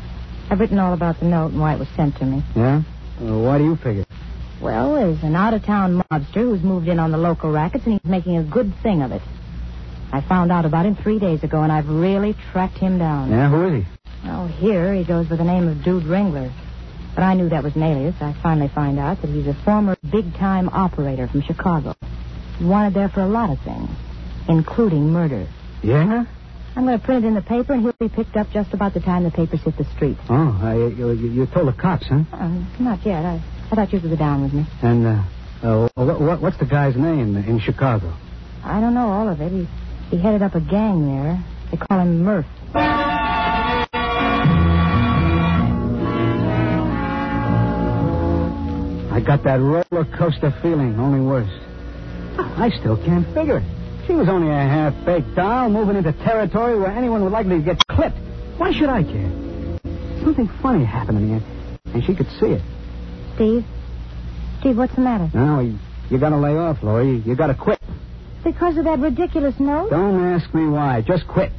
I've 0.51 0.61
written 0.61 0.79
all 0.79 0.93
about 0.93 1.21
the 1.21 1.27
note 1.27 1.53
and 1.53 1.61
why 1.61 1.75
it 1.75 1.79
was 1.79 1.89
sent 1.97 2.17
to 2.17 2.25
me. 2.25 2.43
Yeah? 2.55 2.83
Well, 3.21 3.43
why 3.43 3.59
do 3.59 3.65
you 3.65 3.77
figure? 3.77 4.07
Well, 4.61 4.95
there's 4.95 5.23
an 5.23 5.37
out-of-town 5.37 6.03
mobster 6.11 6.43
who's 6.43 6.63
moved 6.63 6.89
in 6.89 6.99
on 6.99 7.13
the 7.13 7.19
local 7.19 7.51
rackets, 7.51 7.85
and 7.85 7.95
he's 7.95 8.11
making 8.11 8.37
a 8.37 8.43
good 8.43 8.75
thing 8.83 9.03
of 9.03 9.13
it. 9.13 9.23
I 10.13 10.21
found 10.23 10.51
out 10.51 10.65
about 10.65 10.87
him 10.87 10.97
three 10.97 11.19
days 11.19 11.43
ago, 11.43 11.63
and 11.63 11.71
I've 11.71 11.89
really 11.89 12.35
tracked 12.53 12.79
him 12.79 12.99
down. 12.99 13.31
Yeah, 13.31 13.51
who 13.51 13.67
is 13.67 13.85
he? 13.85 13.91
Well, 14.25 14.47
here 14.47 14.95
he 14.95 15.05
goes 15.05 15.27
by 15.27 15.37
the 15.37 15.45
name 15.45 15.69
of 15.69 15.83
Dude 15.85 16.05
Ringler. 16.05 16.51
But 17.15 17.25
I 17.25 17.35
knew 17.35 17.49
that 17.49 17.65
was 17.65 17.75
an 17.75 17.83
alias. 17.83 18.15
I 18.21 18.33
finally 18.43 18.69
find 18.69 18.99
out 18.99 19.21
that 19.23 19.29
he's 19.29 19.47
a 19.47 19.55
former 19.65 19.97
big-time 20.09 20.69
operator 20.69 21.27
from 21.27 21.43
Chicago. 21.43 21.95
Wanted 22.61 22.95
there 22.95 23.09
for 23.09 23.21
a 23.21 23.27
lot 23.27 23.51
of 23.51 23.59
things, 23.61 23.91
including 24.49 25.11
murder. 25.11 25.47
Yeah? 25.83 26.25
I'm 26.77 26.85
going 26.85 26.99
to 26.99 27.05
print 27.05 27.25
it 27.25 27.29
in 27.29 27.35
the 27.35 27.43
paper, 27.43 27.73
and 27.73 27.83
he'll 27.83 27.93
be 27.99 28.09
picked 28.09 28.37
up 28.37 28.51
just 28.51 28.73
about 28.73 28.95
the 28.95 29.01
time 29.01 29.25
the 29.25 29.31
papers 29.31 29.61
hit 29.63 29.77
the 29.77 29.85
street. 29.97 30.17
Oh, 30.29 30.61
uh, 30.63 30.75
you, 30.75 31.11
you, 31.11 31.47
told 31.47 31.69
the 31.69 31.73
cops, 31.73 32.07
huh? 32.07 32.23
Uh, 32.33 32.65
not 32.79 33.05
yet. 33.05 33.25
I, 33.25 33.43
I 33.71 33.75
thought 33.75 33.93
you 33.93 34.01
would 34.01 34.11
go 34.11 34.17
down 34.17 34.43
with 34.43 34.53
me. 34.53 34.67
And, 34.83 35.07
uh, 35.07 35.23
uh 35.63 35.89
what, 35.95 36.21
what, 36.21 36.41
what's 36.41 36.59
the 36.59 36.67
guy's 36.67 36.97
name 36.97 37.37
in 37.37 37.59
Chicago? 37.59 38.15
I 38.63 38.81
don't 38.81 38.95
know 38.95 39.09
all 39.09 39.29
of 39.29 39.41
it. 39.41 39.51
He, 39.51 39.67
he 40.11 40.19
headed 40.19 40.43
up 40.43 40.55
a 40.55 40.61
gang 40.61 41.07
there. 41.07 41.45
They 41.71 41.77
call 41.77 42.01
him 42.01 42.23
Murph. 42.23 42.47
I 49.11 49.21
got 49.21 49.43
that 49.45 49.61
roller 49.61 50.05
coaster 50.17 50.51
feeling, 50.63 50.99
only 50.99 51.21
worse. 51.21 51.51
I 52.39 52.71
still 52.71 52.97
can't 52.97 53.27
figure 53.35 53.59
it. 53.59 53.65
She 54.07 54.15
was 54.15 54.29
only 54.29 54.49
a 54.49 54.53
half-baked 54.55 55.35
doll 55.35 55.69
moving 55.71 55.97
into 55.97 56.13
territory 56.13 56.79
where 56.79 56.91
anyone 56.91 57.23
would 57.25 57.33
likely 57.33 57.61
get 57.61 57.85
clipped. 57.89 58.17
Why 58.59 58.73
should 58.73 58.89
I 58.89 59.03
care? 59.03 59.31
Something 60.23 60.49
funny 60.63 60.85
happened 60.85 61.19
to 61.19 61.25
me, 61.25 61.43
and 61.95 62.05
she 62.05 62.15
could 62.15 62.29
see 62.41 62.47
it. 62.47 62.63
Steve? 63.35 63.65
Steve, 64.61 64.77
what's 64.77 64.95
the 64.95 65.01
matter? 65.01 65.31
No, 65.35 65.61
you, 65.61 65.79
you 66.11 66.19
gotta 66.19 66.39
lay 66.39 66.57
off, 66.57 66.83
Laurie. 66.83 67.09
You, 67.09 67.23
you 67.27 67.37
gotta 67.37 67.55
quit. 67.55 67.78
Because 68.49 68.79
of 68.79 68.85
that 68.85 68.99
ridiculous 68.99 69.55
note? 69.59 69.91
Don't 69.91 70.25
ask 70.33 70.53
me 70.55 70.67
why. 70.67 71.03
Just 71.03 71.27
quit. 71.27 71.53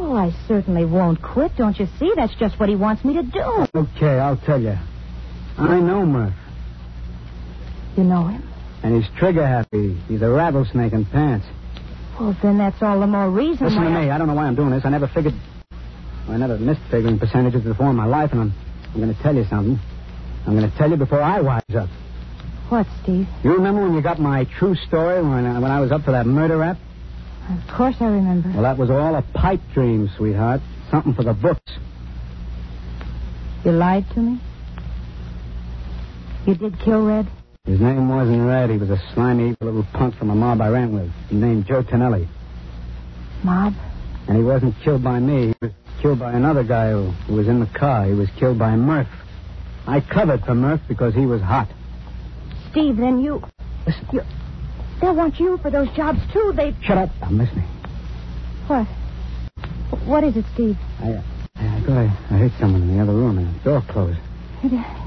Oh, 0.00 0.16
I 0.16 0.30
certainly 0.48 0.84
won't 0.84 1.22
quit. 1.22 1.54
Don't 1.54 1.78
you 1.78 1.86
see? 2.00 2.12
That's 2.16 2.34
just 2.34 2.58
what 2.58 2.68
he 2.68 2.74
wants 2.74 3.04
me 3.04 3.14
to 3.14 3.22
do. 3.22 3.66
Okay, 3.76 4.18
I'll 4.18 4.36
tell 4.38 4.60
you. 4.60 4.76
I 5.56 5.78
know 5.78 6.04
Murph. 6.04 6.34
You 7.96 8.02
know 8.04 8.26
him? 8.26 8.42
And 8.82 8.96
he's 8.96 9.08
trigger 9.12 9.46
happy. 9.46 10.02
He's 10.08 10.20
a 10.20 10.28
rattlesnake 10.28 10.92
in 10.92 11.06
pants. 11.06 11.46
Well, 12.18 12.36
then 12.42 12.58
that's 12.58 12.82
all 12.82 12.98
the 12.98 13.06
more 13.06 13.30
reason 13.30 13.64
Listen 13.68 13.84
why 13.84 13.90
to 13.90 13.96
I- 13.96 14.04
me. 14.06 14.10
I 14.10 14.18
don't 14.18 14.26
know 14.26 14.34
why 14.34 14.46
I'm 14.46 14.56
doing 14.56 14.70
this. 14.70 14.82
I 14.84 14.88
never 14.90 15.06
figured. 15.14 15.40
I 16.28 16.36
never 16.38 16.58
missed 16.58 16.80
figuring 16.90 17.20
percentages 17.20 17.62
before 17.62 17.90
in 17.90 17.96
my 17.96 18.06
life, 18.06 18.30
and 18.32 18.40
I'm, 18.40 18.56
I'm 18.94 19.00
going 19.00 19.14
to 19.14 19.22
tell 19.22 19.34
you 19.36 19.44
something. 19.48 19.80
I'm 20.44 20.56
going 20.56 20.68
to 20.70 20.76
tell 20.76 20.90
you 20.90 20.96
before 20.96 21.22
I 21.22 21.40
wise 21.40 21.62
up. 21.80 21.90
What, 22.72 22.86
Steve? 23.02 23.28
You 23.44 23.52
remember 23.52 23.82
when 23.82 23.92
you 23.92 24.00
got 24.00 24.18
my 24.18 24.44
true 24.58 24.74
story 24.74 25.22
when, 25.22 25.44
I- 25.44 25.58
when 25.58 25.70
I 25.70 25.78
was 25.80 25.92
up 25.92 26.04
for 26.04 26.12
that 26.12 26.24
murder 26.24 26.56
rap? 26.56 26.78
Of 27.50 27.76
course 27.76 27.96
I 28.00 28.06
remember. 28.06 28.48
Well, 28.48 28.62
that 28.62 28.78
was 28.78 28.88
all 28.88 29.14
a 29.14 29.20
pipe 29.20 29.60
dream, 29.74 30.08
sweetheart. 30.16 30.62
Something 30.90 31.12
for 31.12 31.22
the 31.22 31.34
books. 31.34 31.70
You 33.66 33.72
lied 33.72 34.08
to 34.14 34.20
me? 34.20 34.40
You 36.46 36.54
did 36.54 36.78
kill 36.78 37.04
Red? 37.04 37.26
His 37.66 37.78
name 37.78 38.08
wasn't 38.08 38.40
Red. 38.46 38.70
He 38.70 38.78
was 38.78 38.88
a 38.88 38.98
slimy 39.12 39.54
little 39.60 39.84
punk 39.92 40.14
from 40.14 40.30
a 40.30 40.34
mob 40.34 40.62
I 40.62 40.68
ran 40.68 40.94
with, 40.94 41.10
named 41.30 41.66
Joe 41.66 41.82
Tonelli. 41.82 42.26
Mob? 43.44 43.74
And 44.28 44.36
he 44.38 44.42
wasn't 44.42 44.76
killed 44.82 45.04
by 45.04 45.20
me. 45.20 45.48
He 45.60 45.66
was 45.66 45.72
killed 46.00 46.20
by 46.20 46.32
another 46.32 46.64
guy 46.64 46.92
who, 46.92 47.10
who 47.26 47.34
was 47.34 47.48
in 47.48 47.60
the 47.60 47.66
car. 47.66 48.06
He 48.06 48.14
was 48.14 48.30
killed 48.30 48.58
by 48.58 48.76
Murph. 48.76 49.08
I 49.86 50.00
covered 50.00 50.42
for 50.46 50.54
Murph 50.54 50.80
because 50.88 51.12
he 51.14 51.26
was 51.26 51.42
hot. 51.42 51.68
Steve, 52.72 52.96
then 52.96 53.20
you. 53.20 53.42
Listen. 53.86 54.06
you 54.12 54.22
they'll 55.00 55.14
want 55.14 55.38
you 55.38 55.58
for 55.58 55.70
those 55.70 55.90
jobs, 55.92 56.18
too. 56.32 56.52
They. 56.56 56.74
Shut 56.82 56.98
up. 56.98 57.10
I'm 57.22 57.38
listening. 57.38 57.66
What? 58.66 58.86
What 60.06 60.24
is 60.24 60.36
it, 60.36 60.46
Steve? 60.54 60.76
I, 60.98 61.10
uh, 61.12 61.22
I 61.58 61.80
thought 61.80 61.98
I, 61.98 62.04
I 62.34 62.38
heard 62.38 62.52
someone 62.58 62.82
in 62.82 62.96
the 62.96 63.02
other 63.02 63.12
room 63.12 63.38
and 63.38 63.54
the 63.54 63.64
door 63.64 63.82
closed. 63.88 64.18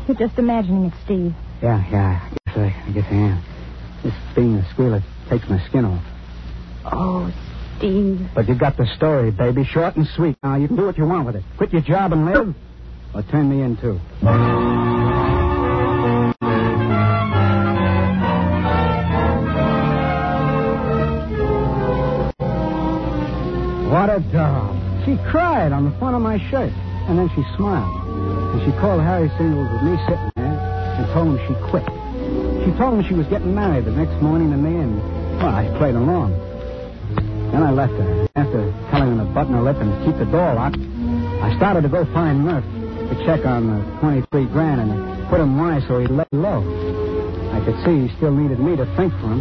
You're 0.07 0.17
just 0.17 0.37
imagining 0.37 0.85
it, 0.85 0.93
Steve. 1.05 1.33
Yeah, 1.61 1.83
yeah. 1.89 2.29
I 2.29 2.51
guess 2.51 2.57
I, 2.57 2.83
I 2.87 2.91
guess 2.91 3.05
I 3.09 3.15
am. 3.15 3.43
This 4.03 4.13
being 4.35 4.55
a 4.57 4.69
squealer 4.69 5.01
takes 5.29 5.49
my 5.49 5.59
skin 5.67 5.85
off. 5.85 6.05
Oh, 6.85 7.33
Steve. 7.77 8.29
But 8.35 8.47
you 8.47 8.55
got 8.55 8.77
the 8.77 8.85
story, 8.95 9.31
baby. 9.31 9.63
Short 9.63 9.95
and 9.95 10.05
sweet. 10.15 10.37
Now, 10.43 10.55
you 10.55 10.67
can 10.67 10.75
do 10.75 10.85
what 10.85 10.97
you 10.97 11.05
want 11.05 11.25
with 11.25 11.37
it. 11.37 11.43
Quit 11.57 11.73
your 11.73 11.81
job 11.81 12.13
and 12.13 12.25
live, 12.25 12.55
or 13.15 13.23
turn 13.23 13.49
me 13.49 13.63
in, 13.63 13.77
too. 13.77 13.99
She 25.15 25.23
cried 25.31 25.71
on 25.71 25.85
the 25.85 25.95
front 25.97 26.13
of 26.13 26.21
my 26.21 26.37
shirt, 26.51 26.73
and 27.07 27.17
then 27.17 27.29
she 27.29 27.43
smiled. 27.55 27.87
And 28.51 28.59
she 28.67 28.77
called 28.83 28.99
Harry 28.99 29.31
Singles 29.37 29.71
with 29.71 29.83
me 29.87 29.95
sitting 30.03 30.31
there 30.35 30.59
and 30.99 31.07
told 31.15 31.31
him 31.31 31.39
she 31.47 31.55
quit. 31.71 31.87
She 32.67 32.75
told 32.75 32.99
him 32.99 33.03
she 33.07 33.15
was 33.15 33.25
getting 33.27 33.55
married 33.55 33.85
the 33.85 33.95
next 33.95 34.21
morning 34.21 34.51
to 34.51 34.57
me, 34.57 34.75
and, 34.75 34.99
well, 35.39 35.55
I 35.55 35.71
played 35.77 35.95
along. 35.95 36.35
Then 37.15 37.63
I 37.63 37.71
left 37.71 37.93
her. 37.93 38.27
After 38.35 38.75
telling 38.91 39.15
her 39.15 39.23
to 39.23 39.31
button 39.31 39.53
her 39.53 39.61
lip 39.61 39.77
and 39.79 39.87
keep 40.03 40.17
the 40.19 40.25
door 40.25 40.53
locked, 40.53 40.83
I 40.83 41.55
started 41.55 41.83
to 41.83 41.89
go 41.89 42.03
find 42.11 42.43
Murph 42.43 42.65
to 42.65 43.15
check 43.23 43.45
on 43.45 43.71
the 43.71 43.99
23 44.01 44.47
grand 44.51 44.81
and 44.81 45.29
put 45.29 45.39
him 45.39 45.57
wise 45.57 45.87
so 45.87 45.99
he'd 45.99 46.11
lay 46.11 46.27
low. 46.33 46.59
I 47.55 47.63
could 47.63 47.79
see 47.85 48.11
he 48.11 48.17
still 48.17 48.35
needed 48.35 48.59
me 48.59 48.75
to 48.75 48.83
think 48.97 49.13
for 49.23 49.31
him. 49.31 49.39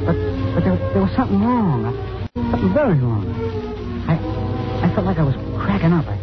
But, 0.00 0.16
but 0.56 0.64
there, 0.64 0.78
there 0.96 1.02
was 1.02 1.12
something 1.14 1.44
wrong. 1.44 1.92
Something 2.32 2.72
very 2.72 2.98
wrong. 2.98 3.39
I, 4.90 4.92
I 4.92 4.96
felt 4.96 5.06
like 5.06 5.18
I 5.18 5.24
was 5.24 5.36
cracking 5.60 5.92
up. 5.92 6.06
I, 6.08 6.20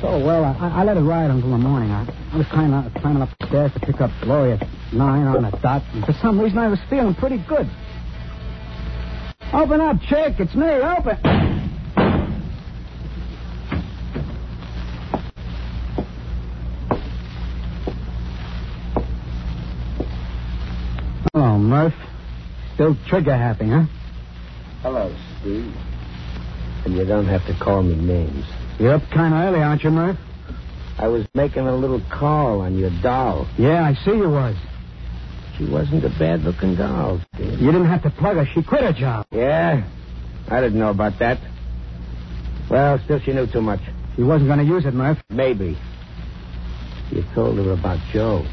so, 0.00 0.18
well, 0.18 0.44
I, 0.44 0.80
I 0.80 0.84
let 0.84 0.96
it 0.96 1.00
ride 1.00 1.30
until 1.30 1.50
the 1.50 1.58
morning. 1.58 1.90
I, 1.90 2.06
I 2.32 2.36
was 2.38 2.46
climbing 2.50 2.74
up, 2.74 2.94
climbing 2.94 3.22
up 3.22 3.30
the 3.38 3.46
stairs 3.46 3.72
to 3.74 3.80
pick 3.80 4.00
up 4.02 4.20
Gloria 4.20 4.54
at 4.54 4.68
9 4.92 5.00
on 5.02 5.42
the 5.42 5.58
dot, 5.62 5.84
and 5.92 6.04
for 6.04 6.14
some 6.22 6.38
reason 6.38 6.58
I 6.58 6.68
was 6.68 6.80
feeling 6.90 7.14
pretty 7.14 7.38
good. 7.38 7.70
Open 9.52 9.80
up, 9.80 9.96
chick. 10.08 10.36
It's 10.38 10.54
me. 10.54 10.66
Open. 10.66 11.18
Hello, 21.34 21.58
Murph. 21.58 21.94
Still 22.74 22.96
trigger 23.08 23.36
happy, 23.36 23.68
huh? 23.68 23.84
Hello, 24.82 25.14
Steve. 25.40 25.76
And 26.90 26.98
you 26.98 27.04
don't 27.04 27.28
have 27.28 27.46
to 27.46 27.54
call 27.54 27.84
me 27.84 27.94
names. 27.94 28.44
You're 28.80 28.94
up 28.94 29.08
kind 29.10 29.32
of 29.32 29.40
early, 29.40 29.62
aren't 29.62 29.84
you, 29.84 29.90
Murph? 29.90 30.18
I 30.98 31.06
was 31.06 31.24
making 31.34 31.68
a 31.68 31.76
little 31.76 32.00
call 32.10 32.62
on 32.62 32.76
your 32.76 32.90
doll. 33.00 33.46
Yeah, 33.56 33.84
I 33.84 33.94
see 33.94 34.10
you 34.10 34.28
was. 34.28 34.56
She 35.56 35.66
wasn't 35.66 36.04
a 36.04 36.08
bad 36.08 36.42
looking 36.42 36.74
doll, 36.74 37.20
Steve. 37.32 37.60
You 37.60 37.70
didn't 37.70 37.86
have 37.86 38.02
to 38.02 38.10
plug 38.10 38.38
her. 38.38 38.44
She 38.44 38.64
quit 38.64 38.82
her 38.82 38.92
job. 38.92 39.24
Yeah? 39.30 39.88
I 40.48 40.60
didn't 40.60 40.80
know 40.80 40.90
about 40.90 41.20
that. 41.20 41.40
Well, 42.68 42.98
still, 43.04 43.20
she 43.20 43.34
knew 43.34 43.46
too 43.46 43.62
much. 43.62 43.82
She 44.16 44.24
wasn't 44.24 44.48
going 44.48 44.58
to 44.58 44.64
use 44.64 44.84
it, 44.84 44.92
Murph. 44.92 45.18
Maybe. 45.30 45.78
You 47.12 47.24
told 47.36 47.56
her 47.58 47.70
about 47.70 48.00
Joe. 48.12 48.44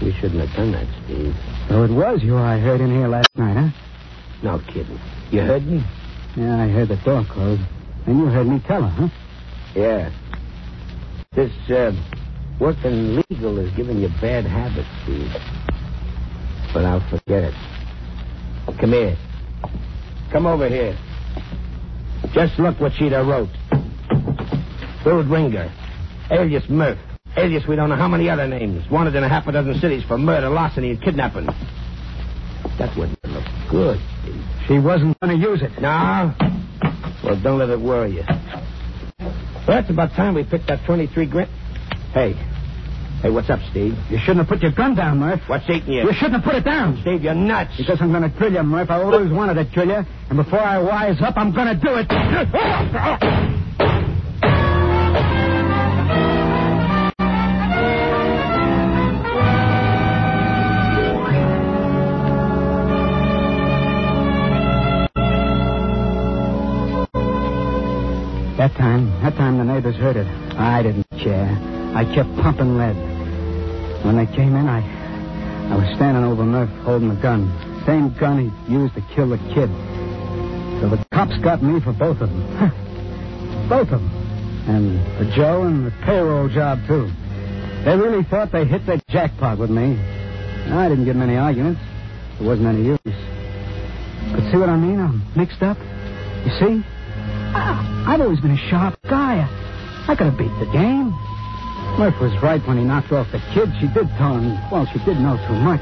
You 0.00 0.12
shouldn't 0.12 0.40
have 0.40 0.56
done 0.56 0.72
that, 0.72 0.86
Steve. 1.04 1.36
Oh, 1.68 1.84
it 1.84 1.90
was 1.90 2.22
you 2.22 2.38
I 2.38 2.58
heard 2.58 2.80
in 2.80 2.90
here 2.90 3.08
last 3.08 3.36
night, 3.36 3.54
huh? 3.54 3.68
No 4.42 4.60
kidding. 4.60 4.98
You 5.30 5.42
heard 5.42 5.66
me? 5.66 5.84
Yeah, 6.36 6.62
I 6.62 6.68
heard 6.68 6.88
the 6.88 6.96
door 6.96 7.24
close. 7.30 7.58
And 8.06 8.18
you 8.18 8.26
heard 8.26 8.46
me 8.46 8.60
tell 8.66 8.82
her, 8.82 8.88
huh? 8.88 9.08
Yeah. 9.74 10.10
This, 11.34 11.52
uh, 11.70 11.92
working 12.60 13.22
legal 13.30 13.58
is 13.58 13.74
giving 13.74 13.98
you 13.98 14.08
bad 14.20 14.44
habits, 14.44 14.88
Steve. 15.02 15.30
But 16.74 16.84
I'll 16.84 17.08
forget 17.08 17.44
it. 17.44 17.54
Come 18.78 18.92
here. 18.92 19.16
Come 20.30 20.46
over 20.46 20.68
here. 20.68 20.96
Just 22.32 22.58
look 22.58 22.78
what 22.80 22.92
Sheeta 22.92 23.22
wrote. 23.24 23.48
Dude 25.04 25.26
Ringer. 25.28 25.72
Alias 26.30 26.68
Murph. 26.68 26.98
Alias 27.36 27.66
we 27.66 27.76
don't 27.76 27.88
know 27.88 27.96
how 27.96 28.08
many 28.08 28.28
other 28.28 28.46
names. 28.46 28.90
Wanted 28.90 29.14
in 29.14 29.24
a 29.24 29.28
half 29.28 29.46
a 29.46 29.52
dozen 29.52 29.78
cities 29.80 30.02
for 30.04 30.18
murder, 30.18 30.50
larceny, 30.50 30.90
and 30.90 31.00
kidnapping. 31.00 31.46
That 32.78 32.94
wouldn't 32.96 33.18
look 33.24 33.44
good, 33.70 34.00
Steve. 34.22 34.44
She 34.66 34.78
wasn't 34.78 35.18
going 35.20 35.40
to 35.40 35.48
use 35.48 35.62
it. 35.62 35.80
No? 35.80 36.34
Well, 37.22 37.40
don't 37.40 37.58
let 37.58 37.70
it 37.70 37.80
worry 37.80 38.16
you. 38.16 38.24
Well, 39.66 39.78
it's 39.78 39.90
about 39.90 40.12
time 40.12 40.34
we 40.34 40.44
picked 40.44 40.66
that 40.68 40.84
23 40.86 41.26
grand. 41.26 41.50
Hey. 42.12 42.34
Hey, 43.22 43.30
what's 43.30 43.48
up, 43.48 43.60
Steve? 43.70 43.94
You 44.10 44.18
shouldn't 44.18 44.38
have 44.38 44.48
put 44.48 44.60
your 44.60 44.72
gun 44.72 44.94
down, 44.94 45.18
Murph. 45.18 45.40
What's 45.46 45.68
eating 45.70 45.92
you? 45.92 46.02
You 46.02 46.12
shouldn't 46.12 46.34
have 46.34 46.44
put 46.44 46.54
it 46.54 46.64
down. 46.64 46.98
Steve, 47.02 47.22
you're 47.22 47.34
nuts. 47.34 47.72
Because 47.76 47.98
I'm 48.00 48.10
going 48.10 48.30
to 48.30 48.38
drill 48.38 48.52
you, 48.52 48.62
Murph. 48.62 48.90
I 48.90 49.02
always 49.02 49.32
wanted 49.32 49.54
to 49.54 49.64
drill 49.64 49.88
you. 49.88 50.04
And 50.28 50.36
before 50.36 50.60
I 50.60 50.78
wise 50.78 51.20
up, 51.22 51.36
I'm 51.36 51.52
going 51.54 51.68
to 51.68 51.74
do 51.74 51.94
it. 51.96 53.42
time, 68.96 69.22
that 69.22 69.36
time 69.36 69.58
the 69.58 69.64
neighbors 69.64 69.96
heard 69.96 70.16
it. 70.16 70.26
I 70.56 70.82
didn't 70.82 71.08
care. 71.22 71.48
I 71.94 72.04
kept 72.14 72.34
pumping 72.36 72.76
lead. 72.78 72.96
When 74.04 74.16
they 74.16 74.26
came 74.26 74.54
in, 74.56 74.68
I, 74.68 74.80
I 75.72 75.76
was 75.76 75.96
standing 75.96 76.24
over 76.24 76.44
Murph 76.44 76.70
holding 76.84 77.08
the 77.08 77.20
gun. 77.20 77.52
Same 77.86 78.16
gun 78.18 78.38
he 78.38 78.72
used 78.72 78.94
to 78.94 79.02
kill 79.14 79.28
the 79.28 79.38
kid. 79.52 79.68
So 80.80 80.88
the 80.88 81.04
cops 81.12 81.36
got 81.38 81.62
me 81.62 81.80
for 81.80 81.92
both 81.92 82.20
of 82.20 82.30
them. 82.30 83.68
both 83.68 83.90
of 83.90 84.00
them. 84.00 84.22
And 84.68 84.98
for 85.18 85.36
Joe 85.36 85.62
and 85.64 85.86
the 85.86 85.90
payroll 86.04 86.48
job, 86.48 86.80
too. 86.86 87.10
They 87.84 87.96
really 87.96 88.24
thought 88.24 88.50
they 88.50 88.64
hit 88.64 88.86
their 88.86 89.00
jackpot 89.08 89.58
with 89.58 89.70
me. 89.70 89.98
I 90.72 90.88
didn't 90.88 91.04
get 91.04 91.16
many 91.16 91.36
arguments. 91.36 91.80
There 92.38 92.48
wasn't 92.48 92.68
any 92.68 92.84
use. 92.84 92.98
But 93.04 94.50
see 94.50 94.56
what 94.56 94.68
I 94.68 94.76
mean? 94.76 94.98
I'm 94.98 95.22
mixed 95.36 95.62
up. 95.62 95.78
You 96.44 96.52
see? 96.58 96.95
I, 97.56 98.04
I've 98.14 98.20
always 98.20 98.40
been 98.40 98.52
a 98.52 98.68
sharp 98.68 98.98
guy. 99.02 99.48
I, 100.08 100.14
could 100.14 100.26
have 100.26 100.38
beat 100.38 100.52
the 100.60 100.70
game. 100.72 101.10
Murph 101.98 102.20
was 102.20 102.32
right 102.42 102.60
when 102.66 102.76
he 102.76 102.84
knocked 102.84 103.12
off 103.12 103.30
the 103.32 103.40
kid. 103.54 103.72
She 103.80 103.88
did 103.88 104.08
tell 104.18 104.36
him, 104.36 104.58
well, 104.70 104.86
she 104.86 104.98
did 105.04 105.18
know 105.18 105.36
too 105.48 105.54
much. 105.54 105.80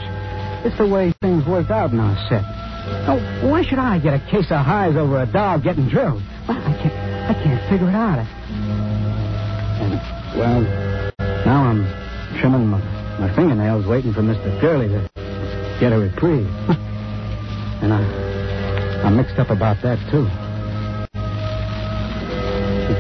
It's 0.65 0.77
the 0.79 0.87
way 0.87 1.13
things 1.21 1.45
worked 1.47 1.71
out 1.71 1.93
in 1.93 1.99
our 1.99 2.17
set. 2.29 2.45
Oh, 3.09 3.19
why 3.49 3.63
should 3.63 3.79
I 3.79 3.99
get 3.99 4.15
a 4.15 4.21
case 4.31 4.51
of 4.51 4.65
highs 4.65 4.97
over 4.97 5.21
a 5.21 5.27
dog 5.27 5.65
getting 5.65 5.89
drilled? 5.89 6.23
Well, 6.49 6.57
I 6.57 6.73
can't, 6.81 6.95
I 6.95 7.35
can't 7.43 7.71
figure 7.71 7.89
it 7.89 7.95
out. 7.95 8.19
And, 9.81 9.93
well, 10.39 10.61
now 11.45 11.65
I'm 11.65 11.85
trimming 12.41 12.69
my, 12.69 12.81
my 13.19 13.35
fingernails 13.35 13.87
waiting 13.87 14.13
for 14.13 14.23
Mr. 14.23 14.61
Gurley 14.61 14.89
to 14.89 15.11
get 15.81 15.93
a 15.93 15.99
reprieve. 15.99 16.47
and 17.83 17.93
I, 17.93 19.03
I'm 19.05 19.17
mixed 19.17 19.39
up 19.39 19.51
about 19.51 19.83
that, 19.83 19.99
too. 20.11 20.29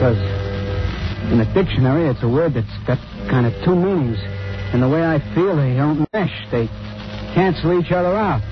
Because 0.04 1.32
in 1.32 1.38
the 1.38 1.46
dictionary, 1.54 2.10
it's 2.10 2.22
a 2.22 2.28
word 2.28 2.52
that's 2.52 2.68
got 2.86 2.98
kind 3.30 3.46
of 3.46 3.54
two 3.64 3.74
meanings. 3.74 4.18
And 4.74 4.82
the 4.82 4.88
way 4.88 5.02
I 5.02 5.18
feel, 5.34 5.56
they 5.56 5.72
don't 5.72 6.06
mesh. 6.12 6.46
They 6.52 6.66
cancel 7.32 7.80
each 7.80 7.90
other 7.90 8.14
out. 8.14 8.42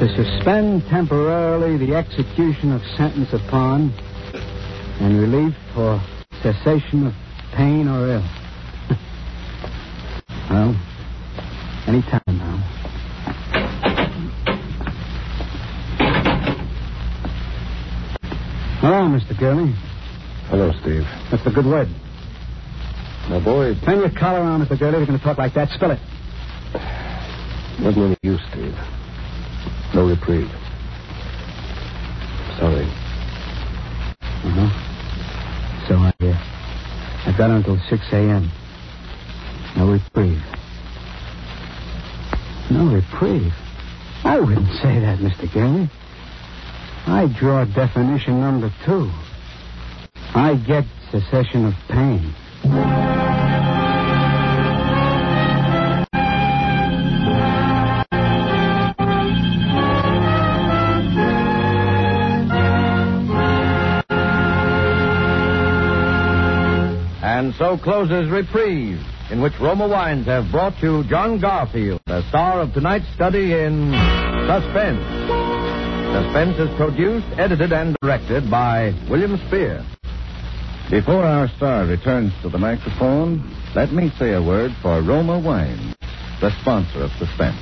To 0.00 0.08
suspend 0.08 0.86
temporarily 0.88 1.76
the 1.76 1.94
execution 1.94 2.72
of 2.72 2.80
sentence 2.96 3.28
upon 3.34 3.92
and 5.00 5.20
relief 5.20 5.54
for 5.74 6.00
cessation 6.42 7.08
of 7.08 7.12
pain 7.52 7.86
or 7.86 8.14
ill. 8.14 8.24
well, 10.48 10.74
any 11.86 12.00
time 12.08 12.22
now. 12.26 12.56
Hello, 18.80 19.08
Mr. 19.12 19.38
Gurley. 19.38 19.74
Hello, 20.52 20.70
Steve. 20.82 21.08
That's 21.30 21.42
the 21.44 21.50
good 21.50 21.64
word. 21.64 21.88
My 23.30 23.40
boy, 23.40 23.74
Turn 23.86 24.00
your 24.00 24.10
collar 24.10 24.40
around, 24.42 24.60
Mr. 24.66 24.78
Gurley. 24.78 25.00
If 25.00 25.08
you're 25.08 25.16
going 25.16 25.18
to 25.18 25.24
talk 25.24 25.38
like 25.38 25.54
that, 25.54 25.70
spill 25.70 25.92
it. 25.92 25.98
wasn't 27.80 28.04
any 28.04 28.16
use, 28.22 28.42
Steve. 28.50 28.76
No 29.94 30.02
reprieve. 30.04 30.52
Sorry. 32.58 32.84
Uh-huh. 34.44 34.68
So 35.88 35.94
I, 35.96 36.12
uh, 36.20 37.30
I 37.30 37.34
got 37.38 37.50
until 37.50 37.78
6 37.88 38.02
a.m. 38.12 38.50
No 39.78 39.86
reprieve. 39.88 40.42
No 42.70 42.84
reprieve? 42.92 43.54
I 44.22 44.38
wouldn't 44.38 44.68
say 44.82 45.00
that, 45.00 45.18
Mr. 45.18 45.50
Gurley. 45.50 45.88
I 47.06 47.24
draw 47.40 47.64
definition 47.64 48.38
number 48.38 48.70
two. 48.84 49.10
I 50.34 50.54
get 50.66 50.84
cessation 51.10 51.66
of 51.66 51.74
pain. 51.90 52.34
And 67.22 67.54
so 67.56 67.76
closes 67.76 68.30
Reprieve, 68.30 69.00
in 69.30 69.42
which 69.42 69.52
Roma 69.60 69.86
Wines 69.86 70.26
have 70.26 70.50
brought 70.50 70.80
you 70.82 71.04
John 71.10 71.40
Garfield, 71.40 72.00
the 72.06 72.26
star 72.30 72.62
of 72.62 72.72
tonight's 72.72 73.12
study 73.14 73.52
in 73.52 73.92
Suspense. 74.46 75.02
Suspense 76.12 76.58
is 76.58 76.76
produced, 76.76 77.26
edited, 77.38 77.72
and 77.72 77.96
directed 78.00 78.50
by 78.50 78.94
William 79.10 79.36
Spier. 79.48 79.84
Before 80.90 81.24
our 81.24 81.48
star 81.56 81.86
returns 81.86 82.32
to 82.42 82.50
the 82.50 82.58
microphone, 82.58 83.42
let 83.74 83.92
me 83.92 84.12
say 84.18 84.34
a 84.34 84.42
word 84.42 84.72
for 84.82 85.00
Roma 85.00 85.38
Wine, 85.38 85.94
the 86.40 86.50
sponsor 86.60 87.04
of 87.04 87.10
Suspense. 87.12 87.56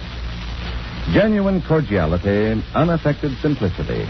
Genuine 1.12 1.62
cordiality, 1.62 2.62
unaffected 2.74 3.33
simplicity. 3.40 4.06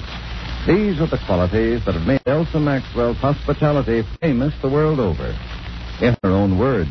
These 0.66 1.00
are 1.00 1.06
the 1.06 1.20
qualities 1.26 1.84
that 1.84 1.94
have 1.94 2.06
made 2.06 2.22
Elsa 2.26 2.60
Maxwell's 2.60 3.18
hospitality 3.18 4.04
famous 4.20 4.54
the 4.62 4.68
world 4.68 5.00
over. 5.00 5.36
In 6.00 6.16
her 6.22 6.30
own 6.30 6.58
words, 6.58 6.90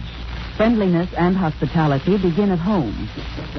Friendliness 0.60 1.10
and 1.18 1.38
hospitality 1.38 2.18
begin 2.18 2.52
at 2.52 2.60
home. 2.60 3.08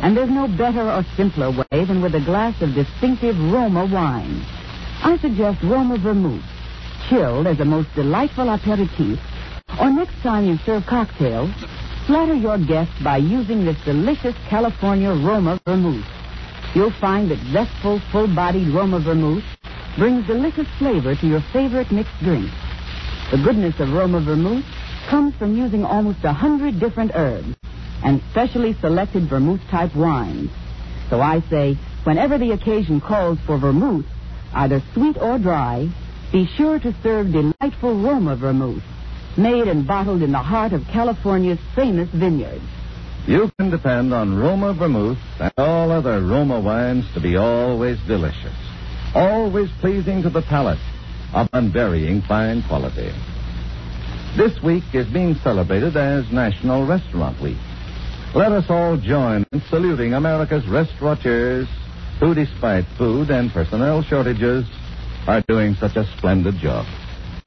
And 0.03 0.15
there's 0.15 0.29
no 0.29 0.47
better 0.47 0.83
or 0.91 1.03
simpler 1.17 1.51
way 1.51 1.85
than 1.87 2.03
with 2.03 2.15
a 2.15 2.21
glass 2.21 2.61
of 2.61 2.75
distinctive 2.75 3.39
Roma 3.39 3.87
wine. 3.87 4.45
I 5.03 5.17
suggest 5.23 5.63
Roma 5.63 5.97
Vermouth, 5.97 6.45
chilled 7.11 7.49
as 7.49 7.59
a 7.59 7.65
most 7.65 7.93
delightful 7.97 8.49
aperitif. 8.49 9.19
Or 9.81 9.91
next 9.91 10.15
time 10.23 10.47
you 10.47 10.59
serve 10.65 10.87
cocktails, 10.87 11.51
flatter 12.07 12.35
your 12.35 12.57
guests 12.57 12.95
by 13.03 13.17
using 13.17 13.65
this 13.65 13.77
delicious 13.85 14.37
California 14.49 15.11
Roma 15.11 15.61
Vermouth. 15.67 16.07
You'll 16.73 16.93
find 16.93 17.29
that 17.31 17.39
zestful, 17.51 18.01
full-bodied 18.13 18.69
Roma 18.69 19.01
Vermouth 19.01 19.43
brings 19.99 20.25
delicious 20.29 20.69
flavor 20.79 21.17
to 21.17 21.27
your 21.27 21.41
favorite 21.53 21.91
mixed 21.91 22.17
drink. 22.21 22.49
The 23.33 23.39
goodness 23.39 23.79
of 23.81 23.93
Roma 23.93 24.21
Vermouth 24.21 24.65
comes 25.09 25.35
from 25.35 25.57
using 25.57 25.85
almost 25.85 26.23
a 26.23 26.33
hundred 26.33 26.79
different 26.79 27.11
herbs 27.15 27.57
and 28.05 28.23
specially 28.31 28.75
selected 28.75 29.29
vermouth-type 29.29 29.97
wines. 29.97 30.51
So 31.11 31.21
I 31.21 31.43
say, 31.51 31.77
whenever 32.05 32.39
the 32.39 32.53
occasion 32.53 33.01
calls 33.01 33.39
for 33.47 33.59
vermouth, 33.59 34.07
either 34.55 34.81
sweet 34.95 35.17
or 35.19 35.39
dry, 35.39 35.89
be 36.33 36.47
sure 36.57 36.79
to 36.79 36.95
serve 37.03 37.33
delightful 37.33 38.01
Roma 38.01 38.37
Vermouth, 38.37 38.83
made 39.37 39.67
and 39.69 39.87
bottled 39.87 40.23
in 40.23 40.33
the 40.33 40.39
heart 40.39 40.73
of 40.73 40.83
California's 40.93 41.59
famous 41.75 42.09
vineyards. 42.11 42.65
you 43.27 43.51
can 43.59 43.71
depend 43.71 44.13
on 44.15 44.37
Roma 44.39 44.75
Vermouth 44.75 45.19
and 45.39 45.53
all 45.57 45.91
other 45.91 46.21
Roma 46.23 46.61
wines 46.61 47.05
to 47.15 47.21
be 47.21 47.37
always 47.37 47.99
delicious, 48.07 48.57
always 49.15 49.71
pleasing 49.81 50.23
to 50.23 50.31
the 50.31 50.43
palate, 50.43 50.79
of 51.35 51.49
unvarying 51.53 52.23
fine 52.23 52.63
quality. 52.63 53.13
This 54.37 54.61
week 54.63 54.85
is 54.93 55.07
being 55.09 55.35
celebrated 55.43 55.97
as 55.97 56.31
National 56.33 56.87
Restaurant 56.87 57.41
Week. 57.41 57.59
Let 58.35 58.53
us 58.53 58.65
all 58.69 58.97
join 58.97 59.45
in 59.53 59.61
saluting 59.71 60.15
America's 60.15 60.67
restaurateurs 60.69 61.69
who, 62.21 62.35
despite 62.35 62.85
food 62.97 63.31
and 63.31 63.51
personnel 63.51 64.03
shortages, 64.03 64.65
are 65.27 65.43
doing 65.43 65.75
such 65.75 65.97
a 65.97 66.05
splendid 66.17 66.57
job. 66.59 66.87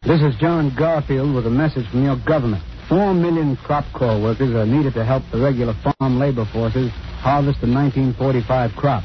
This 0.04 0.22
is 0.22 0.36
John 0.36 0.76
Garfield 0.76 1.34
with 1.34 1.48
a 1.48 1.50
message 1.50 1.88
from 1.90 2.04
your 2.04 2.18
government. 2.18 2.64
Four 2.90 3.14
million 3.14 3.56
crop 3.56 3.86
corps 3.94 4.20
workers 4.20 4.54
are 4.54 4.66
needed 4.66 4.94
to 4.96 5.06
help 5.06 5.24
the 5.32 5.40
regular 5.40 5.74
farm 5.74 6.20
labor 6.20 6.46
forces 6.52 6.92
harvest 7.24 7.62
the 7.62 7.68
1945 7.68 8.72
crop. 8.76 9.04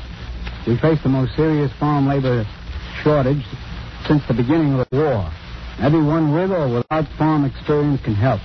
We 0.66 0.76
face 0.76 0.98
the 1.02 1.08
most 1.08 1.36
serious 1.36 1.72
farm 1.78 2.08
labor 2.08 2.44
shortage 3.02 3.44
since 4.06 4.22
the 4.26 4.34
beginning 4.34 4.74
of 4.74 4.88
the 4.90 4.96
war. 4.98 5.30
Everyone 5.80 6.32
with 6.34 6.50
or 6.50 6.68
without 6.68 7.06
farm 7.16 7.44
experience 7.44 8.02
can 8.02 8.14
help. 8.14 8.40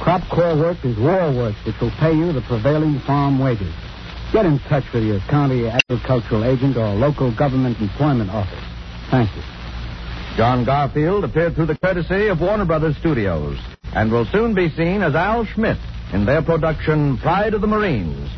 Crop 0.00 0.22
corps 0.30 0.56
work 0.56 0.78
is 0.82 0.96
war 0.96 1.30
work, 1.30 1.54
which 1.66 1.78
will 1.80 1.92
pay 2.00 2.14
you 2.14 2.32
the 2.32 2.40
prevailing 2.40 2.98
farm 3.00 3.38
wages. 3.38 3.72
Get 4.32 4.46
in 4.46 4.58
touch 4.60 4.84
with 4.94 5.04
your 5.04 5.20
county 5.28 5.68
agricultural 5.68 6.44
agent 6.44 6.78
or 6.78 6.94
local 6.94 7.30
government 7.36 7.78
employment 7.78 8.30
office. 8.30 8.64
Thank 9.10 9.28
you. 9.36 9.42
John 10.36 10.64
Garfield 10.64 11.24
appeared 11.24 11.54
through 11.54 11.66
the 11.66 11.78
courtesy 11.78 12.28
of 12.28 12.40
Warner 12.40 12.64
Brothers 12.64 12.96
Studios 12.98 13.58
and 13.94 14.10
will 14.10 14.24
soon 14.26 14.54
be 14.54 14.70
seen 14.70 15.02
as 15.02 15.14
Al 15.14 15.44
Schmidt 15.44 15.76
in 16.12 16.24
their 16.24 16.42
production 16.42 17.18
Pride 17.18 17.54
of 17.54 17.60
the 17.60 17.66
Marines. 17.66 18.30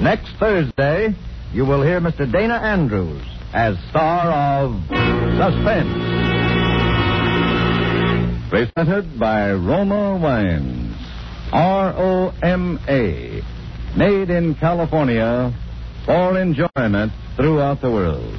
Next 0.00 0.30
Thursday, 0.40 1.14
you 1.52 1.64
will 1.64 1.82
hear 1.82 2.00
Mr. 2.00 2.30
Dana 2.30 2.54
Andrews 2.54 3.22
as 3.52 3.76
star 3.90 4.62
of 4.62 4.80
Suspense. 5.38 6.18
Presented 8.50 9.18
by 9.18 9.52
Roma 9.52 10.16
Wines. 10.16 10.96
R 11.52 11.94
O 11.96 12.34
M 12.42 12.78
A. 12.88 13.42
Made 13.96 14.30
in 14.30 14.54
California 14.54 15.52
for 16.04 16.38
enjoyment 16.40 17.12
throughout 17.36 17.80
the 17.80 17.90
world. 17.90 18.38